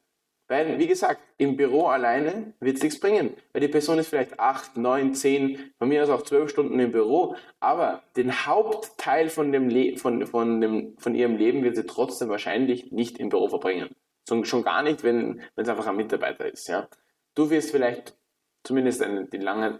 Weil, 0.48 0.80
wie 0.80 0.88
gesagt, 0.88 1.22
im 1.38 1.58
Büro 1.58 1.88
alleine 1.88 2.54
wird 2.60 2.78
es 2.78 2.84
nichts 2.84 3.00
bringen. 3.00 3.36
Weil 3.54 3.62
die 3.62 3.68
Person 3.68 4.00
ist 4.00 4.08
vielleicht 4.08 4.40
acht, 4.40 4.78
neun, 4.78 5.14
zehn, 5.14 5.72
von 5.78 5.90
mir 5.90 6.02
aus 6.02 6.10
auch 6.10 6.24
zwölf 6.24 6.50
Stunden 6.50 6.80
im 6.80 6.92
Büro, 6.92 7.36
aber 7.60 8.02
den 8.16 8.48
Hauptteil 8.48 9.30
von, 9.30 9.52
dem 9.52 9.70
Le 9.70 9.96
von, 9.98 10.26
von, 10.26 10.60
dem, 10.60 10.98
von 10.98 11.14
ihrem 11.14 11.36
Leben 11.38 11.64
wird 11.64 11.76
sie 11.76 11.86
trotzdem 11.86 12.30
wahrscheinlich 12.30 12.92
nicht 12.92 13.20
im 13.20 13.30
Büro 13.30 13.48
verbringen. 13.48 13.96
Schon 14.44 14.64
gar 14.64 14.84
nicht, 14.84 15.04
wenn 15.04 15.42
es 15.56 15.70
einfach 15.70 15.88
ein 15.88 15.96
Mitarbeiter 15.96 16.52
ist. 16.52 16.68
Ja? 16.68 16.88
Du 17.36 17.50
wirst 17.50 17.72
vielleicht 17.72 18.16
zumindest 18.64 19.02
eine, 19.02 19.26
die 19.26 19.38
lange, 19.38 19.80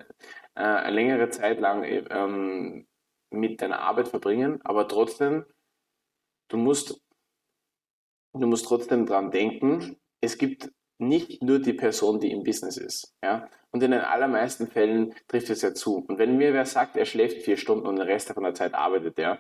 äh, 0.56 0.62
eine 0.62 0.96
längere 0.96 1.30
Zeit 1.30 1.60
lang 1.60 1.84
ähm, 1.84 2.88
mit 3.30 3.62
deiner 3.62 3.80
Arbeit 3.80 4.08
verbringen, 4.08 4.60
aber 4.64 4.88
trotzdem, 4.88 5.46
du 6.48 6.58
musst, 6.58 7.02
du 8.34 8.48
musst 8.48 8.66
trotzdem 8.66 9.06
dran 9.06 9.32
denken, 9.32 9.98
es 10.22 10.38
gibt 10.38 10.72
nicht 10.98 11.42
nur 11.42 11.60
die 11.60 11.74
Person, 11.74 12.20
die 12.20 12.32
im 12.32 12.44
Business 12.44 12.78
ist. 12.78 13.16
Ja? 13.24 13.50
Und 13.72 13.84
in 13.84 13.92
den 13.92 14.02
allermeisten 14.02 14.68
Fällen 14.68 15.14
trifft 15.28 15.50
es 15.50 15.62
ja 15.62 15.74
zu. 15.74 16.06
Und 16.08 16.18
wenn 16.18 16.38
mir 16.38 16.54
wer 16.54 16.66
sagt, 16.66 16.98
er 16.98 17.06
schläft 17.06 17.44
vier 17.44 17.58
Stunden 17.58 17.86
und 17.88 17.98
den 17.98 18.08
Rest 18.08 18.30
von 18.34 18.44
der 18.44 18.54
Zeit 18.54 18.74
arbeitet 18.74 19.20
er, 19.20 19.40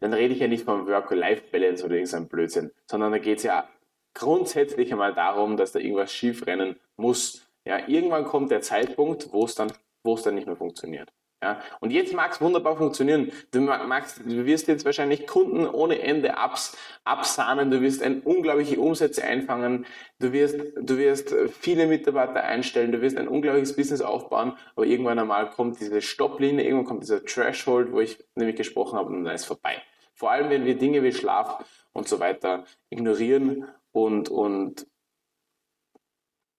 dann 0.00 0.12
rede 0.12 0.34
ich 0.34 0.40
ja 0.40 0.48
nicht 0.48 0.64
vom 0.64 0.86
Work-Life-Balance 0.86 1.84
oder 1.84 1.94
irgendeinem 1.94 2.28
Blödsinn, 2.28 2.70
sondern 2.86 3.12
da 3.12 3.18
geht 3.18 3.38
es 3.38 3.44
ja 3.44 3.68
grundsätzlich 4.16 4.90
einmal 4.92 5.14
darum, 5.14 5.56
dass 5.56 5.72
da 5.72 5.78
irgendwas 5.78 6.12
schief 6.12 6.46
rennen 6.46 6.76
muss. 6.96 7.46
Ja, 7.64 7.86
irgendwann 7.86 8.24
kommt 8.24 8.50
der 8.50 8.62
Zeitpunkt, 8.62 9.32
wo 9.32 9.44
es 9.44 9.54
dann, 9.54 9.72
wo 10.02 10.14
es 10.14 10.22
dann 10.22 10.34
nicht 10.34 10.46
mehr 10.46 10.56
funktioniert. 10.56 11.12
Ja, 11.42 11.60
und 11.80 11.90
jetzt 11.90 12.14
mag 12.14 12.32
es 12.32 12.40
wunderbar 12.40 12.78
funktionieren. 12.78 13.30
Du, 13.50 13.60
magst, 13.60 14.20
du 14.24 14.46
wirst 14.46 14.68
jetzt 14.68 14.86
wahrscheinlich 14.86 15.26
Kunden 15.26 15.66
ohne 15.66 16.00
Ende 16.00 16.38
abs, 16.38 16.76
absahnen, 17.04 17.70
du 17.70 17.82
wirst 17.82 18.02
ein 18.02 18.22
unglaubliche 18.22 18.80
Umsätze 18.80 19.22
einfangen, 19.22 19.84
du 20.18 20.32
wirst, 20.32 20.58
du 20.80 20.96
wirst 20.96 21.34
viele 21.60 21.86
Mitarbeiter 21.86 22.42
einstellen, 22.42 22.90
du 22.90 23.02
wirst 23.02 23.18
ein 23.18 23.28
unglaubliches 23.28 23.76
Business 23.76 24.00
aufbauen, 24.00 24.54
aber 24.76 24.86
irgendwann 24.86 25.18
einmal 25.18 25.50
kommt 25.50 25.78
diese 25.78 26.00
Stopplinie, 26.00 26.64
irgendwann 26.64 26.86
kommt 26.86 27.02
dieser 27.02 27.22
Threshold, 27.22 27.92
wo 27.92 28.00
ich 28.00 28.18
nämlich 28.34 28.56
gesprochen 28.56 28.98
habe, 28.98 29.10
und 29.10 29.24
dann 29.24 29.34
ist 29.34 29.44
vorbei. 29.44 29.82
Vor 30.14 30.30
allem, 30.30 30.48
wenn 30.48 30.64
wir 30.64 30.78
Dinge 30.78 31.02
wie 31.02 31.12
Schlaf 31.12 31.62
und 31.92 32.08
so 32.08 32.18
weiter 32.18 32.64
ignorieren 32.88 33.66
und, 33.96 34.28
und, 34.28 34.86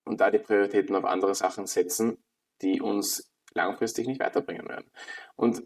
und 0.06 0.19
da 0.19 0.32
die 0.32 0.39
Prioritäten 0.39 0.95
auf 0.95 1.06
andere 1.06 1.36
Sachen 1.36 1.67
setzen, 1.67 2.17
die 2.63 2.82
uns 2.82 3.32
langfristig 3.54 4.08
nicht 4.08 4.19
weiterbringen 4.19 4.67
werden. 4.67 4.89
Und 5.36 5.62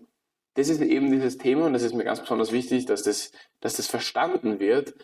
das 0.56 0.68
ist 0.68 0.82
eben 0.82 1.10
dieses 1.12 1.38
Thema 1.38 1.66
und 1.66 1.74
das 1.74 1.84
ist 1.84 1.94
mir 1.94 2.04
ganz 2.04 2.20
besonders 2.20 2.52
wichtig, 2.52 2.88
dass 2.88 3.04
das, 3.04 3.32
dass 3.62 3.78
das 3.78 3.88
verstanden 3.88 4.60
wird, 4.60 4.96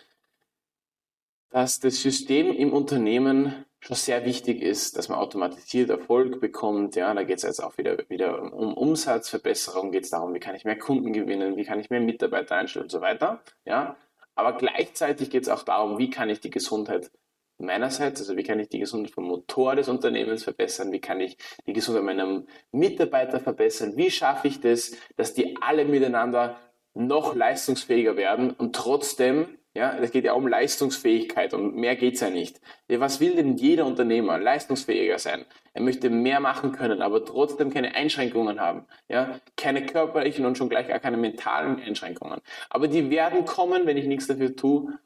dass 1.52 1.80
das 1.80 2.02
System 2.02 2.52
im 2.52 2.74
Unternehmen 2.74 3.64
schon 3.80 3.96
sehr 3.96 4.26
wichtig 4.26 4.62
ist, 4.62 4.98
dass 4.98 5.08
man 5.08 5.20
automatisiert 5.20 5.90
Erfolg 5.90 6.42
bekommt. 6.42 6.98
Ja, 6.98 7.14
da 7.14 7.24
geht 7.24 7.38
es 7.38 7.44
jetzt 7.44 7.64
auch 7.64 7.78
wieder, 7.78 7.98
wieder 8.10 8.52
um 8.52 8.74
Umsatzverbesserung, 8.74 9.94
geht 9.94 10.04
es 10.04 10.10
darum, 10.10 10.34
wie 10.34 10.42
kann 10.42 10.56
ich 10.56 10.66
mehr 10.66 10.78
Kunden 10.78 11.14
gewinnen, 11.14 11.56
wie 11.56 11.64
kann 11.64 11.80
ich 11.80 11.90
mehr 11.90 12.02
Mitarbeiter 12.02 12.58
einstellen 12.58 12.84
und 12.84 12.92
so 12.92 13.00
weiter. 13.00 13.42
Ja, 13.64 13.96
aber 14.38 14.54
gleichzeitig 14.54 15.30
geht 15.30 15.44
es 15.44 15.50
auch 15.50 15.64
darum, 15.64 15.98
wie 15.98 16.10
kann 16.10 16.30
ich 16.30 16.40
die 16.40 16.52
Gesundheit 16.52 17.12
meinerseits, 17.58 18.22
also 18.22 18.38
wie 18.38 18.44
kann 18.44 18.60
ich 18.60 18.70
die 18.70 18.80
Gesundheit 18.80 19.14
vom 19.14 19.26
Motor 19.26 19.76
des 19.76 19.90
Unternehmens 19.90 20.44
verbessern, 20.44 20.92
wie 20.92 21.02
kann 21.02 21.20
ich 21.20 21.38
die 21.66 21.74
Gesundheit 21.74 22.04
meiner 22.04 22.44
Mitarbeiter 22.72 23.40
verbessern, 23.40 23.94
wie 23.96 24.12
schaffe 24.12 24.48
ich 24.48 24.62
das, 24.62 24.92
dass 25.16 25.34
die 25.34 25.58
alle 25.60 25.86
miteinander 25.86 26.56
noch 26.94 27.36
leistungsfähiger 27.36 28.16
werden 28.16 28.52
und 28.52 28.76
trotzdem, 28.76 29.58
ja, 29.78 29.96
es 30.00 30.12
geht 30.12 30.26
ja 30.26 30.34
um 30.34 30.48
Leistungsfähigkeit 30.48 31.54
und 31.54 31.76
mehr 31.76 31.96
geht's 31.96 32.22
ja 32.22 32.32
nicht. 32.32 32.60
Was 32.88 33.20
will 33.20 33.36
denn 33.36 33.58
jeder 33.58 33.86
Unternehmer? 33.86 34.40
Leistungsfähiger 34.40 35.20
sein. 35.20 35.46
Er 35.74 35.84
möchte 35.84 36.10
mehr 36.10 36.40
machen 36.40 36.72
können, 36.72 37.04
aber 37.04 37.24
trotzdem 37.24 37.70
keine 37.70 37.94
Einschränkungen 37.94 38.60
haben. 38.60 38.88
Ja, 39.08 39.40
keine 39.56 39.86
körperlichen 39.86 40.48
und 40.48 40.58
schon 40.58 40.70
gleich 40.70 40.92
auch 40.92 41.00
keine 41.00 41.18
mentalen 41.18 41.80
Einschränkungen. 41.80 42.42
Aber 42.72 42.88
die 42.88 43.12
werden 43.12 43.46
kommen, 43.46 43.86
wenn 43.86 43.98
ich 43.98 44.08
nichts 44.08 44.26
dafür 44.26 44.56
tue. 44.56 44.98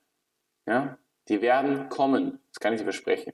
Ja, 0.66 0.98
die 1.28 1.42
werden 1.42 1.90
kommen, 1.90 2.40
das 2.54 2.62
kann 2.62 2.72
ich 2.72 2.80
dir 2.80 2.86
versprechen. 2.86 3.34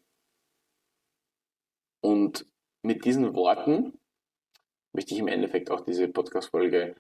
Und 2.02 2.48
mit 2.82 3.06
diesen 3.06 3.36
Worten 3.36 4.00
möchte 4.92 5.14
ich 5.14 5.20
im 5.20 5.28
Endeffekt 5.28 5.70
auch 5.70 5.82
diese 5.82 6.08
Podcast-Folge 6.08 6.96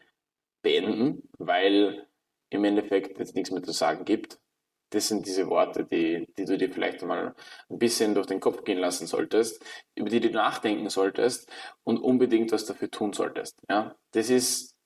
beenden, 0.61 1.27
weil 1.39 2.06
im 2.49 2.63
Endeffekt 2.63 3.19
jetzt 3.19 3.35
nichts 3.35 3.51
mehr 3.51 3.63
zu 3.63 3.71
sagen 3.71 4.05
gibt. 4.05 4.39
Das 4.91 5.09
sind 5.09 5.25
diese 5.25 5.49
Worte, 5.49 5.83
die, 5.83 6.27
die 6.37 6.45
du 6.45 6.57
dir 6.57 6.71
vielleicht 6.71 7.01
mal 7.03 7.35
ein 7.69 7.77
bisschen 7.77 8.15
durch 8.15 8.27
den 8.27 8.39
Kopf 8.39 8.63
gehen 8.63 8.77
lassen 8.77 9.05
solltest, 9.05 9.61
über 9.95 10.09
die 10.09 10.21
du 10.21 10.29
nachdenken 10.29 10.89
solltest 10.89 11.51
und 11.83 11.97
unbedingt 11.97 12.53
was 12.53 12.65
dafür 12.65 12.89
tun 12.89 13.11
solltest. 13.11 13.59
Ja? 13.69 13.95
Das 14.11 14.29
ist 14.29 14.77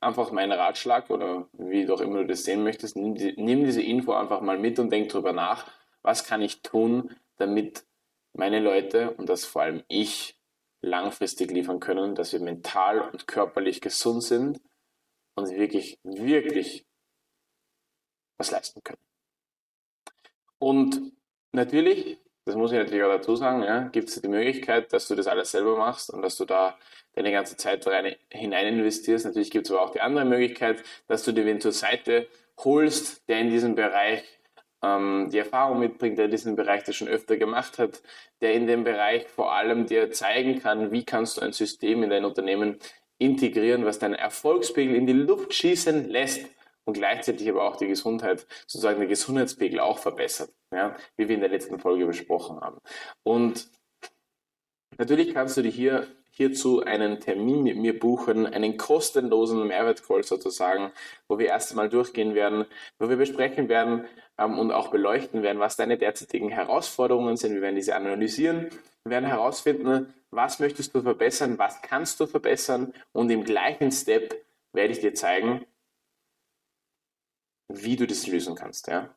einfach 0.00 0.32
mein 0.32 0.50
Ratschlag 0.50 1.10
oder 1.10 1.48
wie 1.52 1.86
du 1.86 1.94
auch 1.94 2.00
immer 2.00 2.18
du 2.18 2.26
das 2.26 2.44
sehen 2.44 2.64
möchtest, 2.64 2.96
nimm, 2.96 3.12
nimm 3.12 3.64
diese 3.64 3.82
Info 3.82 4.12
einfach 4.12 4.40
mal 4.40 4.58
mit 4.58 4.78
und 4.78 4.90
denk 4.90 5.10
darüber 5.10 5.32
nach, 5.32 5.70
was 6.02 6.24
kann 6.24 6.42
ich 6.42 6.62
tun, 6.62 7.14
damit 7.36 7.84
meine 8.32 8.60
Leute 8.60 9.12
und 9.12 9.28
das 9.28 9.44
vor 9.44 9.62
allem 9.62 9.82
ich 9.88 10.38
langfristig 10.82 11.50
liefern 11.50 11.80
können, 11.80 12.14
dass 12.14 12.32
wir 12.32 12.40
mental 12.40 13.00
und 13.00 13.26
körperlich 13.26 13.80
gesund 13.80 14.22
sind 14.22 14.60
und 15.34 15.50
wirklich, 15.50 15.98
wirklich 16.02 16.86
was 18.38 18.50
leisten 18.50 18.82
können. 18.82 19.00
Und 20.58 21.12
natürlich 21.52 22.18
das 22.46 22.54
muss 22.54 22.70
ich 22.70 22.78
natürlich 22.78 23.02
auch 23.02 23.10
dazu 23.10 23.34
sagen, 23.34 23.64
ja, 23.64 23.88
gibt 23.88 24.08
es 24.08 24.22
die 24.22 24.28
Möglichkeit, 24.28 24.92
dass 24.92 25.08
du 25.08 25.16
das 25.16 25.26
alles 25.26 25.50
selber 25.50 25.76
machst 25.76 26.10
und 26.10 26.22
dass 26.22 26.36
du 26.36 26.44
da 26.44 26.78
deine 27.14 27.32
ganze 27.32 27.56
Zeit 27.56 27.84
rein, 27.88 28.14
hinein 28.30 28.68
investierst. 28.68 29.24
Natürlich 29.24 29.50
gibt 29.50 29.66
es 29.66 29.72
aber 29.72 29.82
auch 29.82 29.90
die 29.90 30.00
andere 30.00 30.24
Möglichkeit, 30.24 30.84
dass 31.08 31.24
du 31.24 31.32
dir 31.32 31.44
wen 31.44 31.60
zur 31.60 31.72
Seite 31.72 32.28
holst, 32.58 33.28
der 33.28 33.40
in 33.40 33.50
diesem 33.50 33.74
Bereich 33.74 34.22
ähm, 34.80 35.28
die 35.32 35.38
Erfahrung 35.38 35.80
mitbringt, 35.80 36.18
der 36.18 36.28
diesen 36.28 36.54
Bereich 36.54 36.84
das 36.84 36.94
schon 36.94 37.08
öfter 37.08 37.36
gemacht 37.36 37.80
hat, 37.80 38.00
der 38.40 38.54
in 38.54 38.68
dem 38.68 38.84
Bereich 38.84 39.26
vor 39.26 39.52
allem 39.52 39.86
dir 39.86 40.12
zeigen 40.12 40.60
kann, 40.60 40.92
wie 40.92 41.04
kannst 41.04 41.38
du 41.38 41.40
ein 41.40 41.52
System 41.52 42.04
in 42.04 42.10
dein 42.10 42.24
Unternehmen 42.24 42.78
integrieren, 43.18 43.84
was 43.84 43.98
deinen 43.98 44.14
Erfolgspegel 44.14 44.94
in 44.94 45.06
die 45.06 45.14
Luft 45.14 45.52
schießen 45.52 46.08
lässt 46.08 46.46
und 46.86 46.94
gleichzeitig 46.94 47.48
aber 47.50 47.64
auch 47.64 47.76
die 47.76 47.88
Gesundheit, 47.88 48.46
sozusagen 48.66 49.00
der 49.00 49.08
Gesundheitspegel 49.08 49.80
auch 49.80 49.98
verbessert, 49.98 50.50
ja, 50.72 50.96
wie 51.16 51.28
wir 51.28 51.34
in 51.34 51.40
der 51.40 51.50
letzten 51.50 51.78
Folge 51.78 52.06
besprochen 52.06 52.60
haben. 52.60 52.78
Und 53.22 53.68
natürlich 54.96 55.34
kannst 55.34 55.56
du 55.56 55.62
dir 55.62 55.70
hier 55.70 56.06
hierzu 56.30 56.82
einen 56.82 57.18
Termin 57.18 57.62
mit 57.62 57.78
mir 57.78 57.98
buchen, 57.98 58.46
einen 58.46 58.76
kostenlosen 58.76 59.66
Mehrwertcall 59.66 60.22
sozusagen, 60.22 60.92
wo 61.28 61.38
wir 61.38 61.46
erst 61.46 61.70
einmal 61.70 61.88
durchgehen 61.88 62.34
werden, 62.34 62.66
wo 62.98 63.08
wir 63.08 63.16
besprechen 63.16 63.70
werden 63.70 64.04
ähm, 64.38 64.58
und 64.58 64.70
auch 64.70 64.90
beleuchten 64.90 65.42
werden, 65.42 65.58
was 65.60 65.76
deine 65.76 65.96
derzeitigen 65.96 66.50
Herausforderungen 66.50 67.36
sind. 67.36 67.54
Wir 67.54 67.62
werden 67.62 67.76
diese 67.76 67.96
analysieren, 67.96 68.68
wir 69.04 69.10
werden 69.12 69.24
herausfinden, 69.24 70.12
was 70.30 70.60
möchtest 70.60 70.94
du 70.94 71.00
verbessern, 71.00 71.58
was 71.58 71.80
kannst 71.80 72.20
du 72.20 72.26
verbessern 72.26 72.92
und 73.12 73.30
im 73.30 73.42
gleichen 73.44 73.90
Step 73.90 74.34
werde 74.74 74.92
ich 74.92 75.00
dir 75.00 75.14
zeigen, 75.14 75.64
wie 77.68 77.96
du 77.96 78.06
das 78.06 78.26
lösen 78.26 78.54
kannst. 78.54 78.88
Ja? 78.88 79.14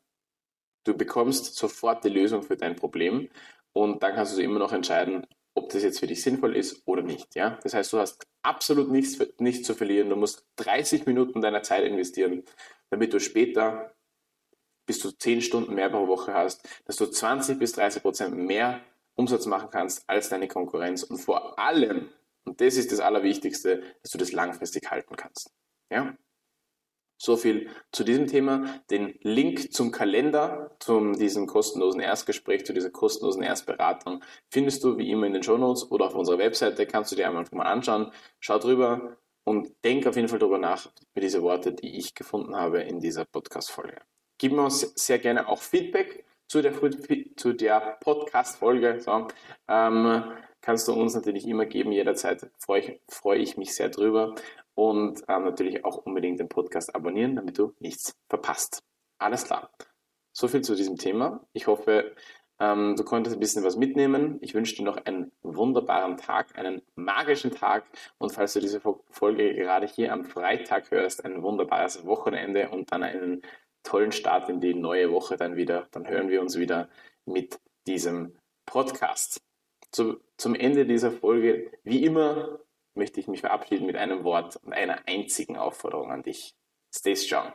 Du 0.83 0.95
bekommst 0.95 1.55
sofort 1.55 2.03
die 2.03 2.09
Lösung 2.09 2.43
für 2.43 2.57
dein 2.57 2.75
Problem 2.75 3.29
und 3.73 4.01
dann 4.03 4.15
kannst 4.15 4.37
du 4.37 4.41
immer 4.41 4.59
noch 4.59 4.73
entscheiden, 4.73 5.25
ob 5.55 5.69
das 5.69 5.83
jetzt 5.83 5.99
für 5.99 6.07
dich 6.07 6.21
sinnvoll 6.21 6.55
ist 6.55 6.81
oder 6.85 7.01
nicht. 7.01 7.35
Ja? 7.35 7.59
Das 7.63 7.73
heißt, 7.73 7.91
du 7.93 7.99
hast 7.99 8.25
absolut 8.41 8.89
nichts, 8.89 9.19
nichts 9.39 9.67
zu 9.67 9.75
verlieren. 9.75 10.09
Du 10.09 10.15
musst 10.15 10.45
30 10.57 11.05
Minuten 11.05 11.41
deiner 11.41 11.63
Zeit 11.63 11.83
investieren, 11.83 12.43
damit 12.89 13.13
du 13.13 13.19
später 13.19 13.93
bis 14.85 14.99
zu 14.99 15.11
10 15.11 15.41
Stunden 15.41 15.75
mehr 15.75 15.89
pro 15.89 16.07
Woche 16.07 16.33
hast, 16.33 16.67
dass 16.85 16.95
du 16.95 17.05
20 17.05 17.59
bis 17.59 17.73
30 17.73 18.01
Prozent 18.01 18.35
mehr 18.35 18.81
Umsatz 19.15 19.45
machen 19.45 19.69
kannst 19.69 20.09
als 20.09 20.29
deine 20.29 20.47
Konkurrenz 20.47 21.03
und 21.03 21.17
vor 21.17 21.59
allem, 21.59 22.09
und 22.45 22.59
das 22.61 22.75
ist 22.75 22.91
das 22.91 22.99
Allerwichtigste, 22.99 23.83
dass 24.01 24.11
du 24.11 24.17
das 24.17 24.31
langfristig 24.31 24.89
halten 24.89 25.15
kannst. 25.15 25.51
Ja? 25.91 26.17
So 27.21 27.35
viel 27.35 27.69
zu 27.91 28.05
diesem 28.05 28.27
Thema. 28.27 28.79
Den 28.89 29.13
Link 29.21 29.73
zum 29.73 29.91
Kalender, 29.91 30.71
zu 30.79 31.11
diesem 31.11 31.47
kostenlosen 31.47 31.99
Erstgespräch, 31.99 32.65
zu 32.65 32.73
dieser 32.73 32.91
kostenlosen 32.91 33.43
Erstberatung 33.43 34.23
findest 34.49 34.85
du 34.85 34.97
wie 34.97 35.11
immer 35.11 35.27
in 35.27 35.33
den 35.33 35.43
Show 35.43 35.57
Notes 35.57 35.91
oder 35.91 36.05
auf 36.05 36.15
unserer 36.15 36.37
Webseite. 36.37 36.87
Kannst 36.87 37.11
du 37.11 37.17
dir 37.17 37.29
einfach 37.29 37.51
mal 37.51 37.63
anschauen. 37.63 38.13
Schau 38.39 38.57
drüber 38.57 39.17
und 39.43 39.67
denk 39.83 40.07
auf 40.07 40.15
jeden 40.15 40.29
Fall 40.29 40.39
drüber 40.39 40.59
nach 40.59 40.89
über 41.11 41.21
diese 41.21 41.41
Worte, 41.41 41.73
die 41.73 41.97
ich 41.97 42.15
gefunden 42.15 42.55
habe 42.55 42.83
in 42.83 43.01
dieser 43.01 43.25
Podcast-Folge. 43.25 43.97
Gib 44.37 44.53
mir 44.53 44.63
uns 44.63 44.79
sehr 44.95 45.19
gerne 45.19 45.49
auch 45.49 45.61
Feedback 45.61 46.23
zu 46.47 46.61
der, 46.61 46.73
zu 47.35 47.51
der 47.51 47.97
Podcast-Folge. 47.99 49.01
So, 49.01 49.27
ähm, 49.67 50.23
kannst 50.61 50.87
du 50.87 50.93
uns 50.93 51.15
natürlich 51.15 51.45
immer 51.45 51.65
geben, 51.65 51.91
jederzeit 51.91 52.49
freue 52.57 52.79
ich, 52.79 53.01
freue 53.09 53.39
ich 53.39 53.57
mich 53.57 53.75
sehr 53.75 53.89
drüber. 53.89 54.35
Und 54.79 55.25
ähm, 55.27 55.43
natürlich 55.43 55.83
auch 55.83 55.97
unbedingt 55.97 56.39
den 56.39 56.47
Podcast 56.47 56.95
abonnieren, 56.95 57.35
damit 57.35 57.57
du 57.57 57.73
nichts 57.79 58.15
verpasst. 58.29 58.81
Alles 59.17 59.43
klar. 59.43 59.69
So 60.31 60.47
viel 60.47 60.61
zu 60.61 60.73
diesem 60.73 60.95
Thema. 60.95 61.45
Ich 61.51 61.67
hoffe, 61.67 62.15
ähm, 62.61 62.95
du 62.95 63.03
konntest 63.03 63.35
ein 63.35 63.41
bisschen 63.41 63.65
was 63.65 63.75
mitnehmen. 63.75 64.37
Ich 64.39 64.53
wünsche 64.53 64.77
dir 64.77 64.83
noch 64.83 64.95
einen 64.95 65.33
wunderbaren 65.41 66.15
Tag, 66.15 66.57
einen 66.57 66.81
magischen 66.95 67.51
Tag. 67.51 67.87
Und 68.19 68.31
falls 68.31 68.53
du 68.53 68.61
diese 68.61 68.79
Folge 68.79 69.53
gerade 69.53 69.85
hier 69.85 70.13
am 70.13 70.23
Freitag 70.23 70.91
hörst, 70.91 71.25
ein 71.25 71.43
wunderbares 71.43 72.05
Wochenende 72.05 72.69
und 72.69 72.93
dann 72.93 73.03
einen 73.03 73.41
tollen 73.83 74.13
Start 74.13 74.47
in 74.47 74.61
die 74.61 74.75
neue 74.75 75.11
Woche 75.11 75.35
dann 75.35 75.57
wieder. 75.57 75.89
Dann 75.91 76.07
hören 76.07 76.29
wir 76.29 76.39
uns 76.39 76.57
wieder 76.57 76.87
mit 77.25 77.59
diesem 77.85 78.37
Podcast. 78.65 79.41
Zu, 79.91 80.21
zum 80.37 80.55
Ende 80.55 80.85
dieser 80.85 81.11
Folge, 81.11 81.69
wie 81.83 82.05
immer, 82.05 82.61
möchte 82.99 83.19
ich 83.19 83.27
mich 83.27 83.41
verabschieden 83.41 83.87
mit 83.87 83.95
einem 83.95 84.23
Wort 84.23 84.57
und 84.57 84.73
einer 84.73 85.07
einzigen 85.07 85.57
Aufforderung 85.57 86.11
an 86.11 86.21
dich. 86.21 86.53
Stay 86.93 87.15
strong. 87.15 87.51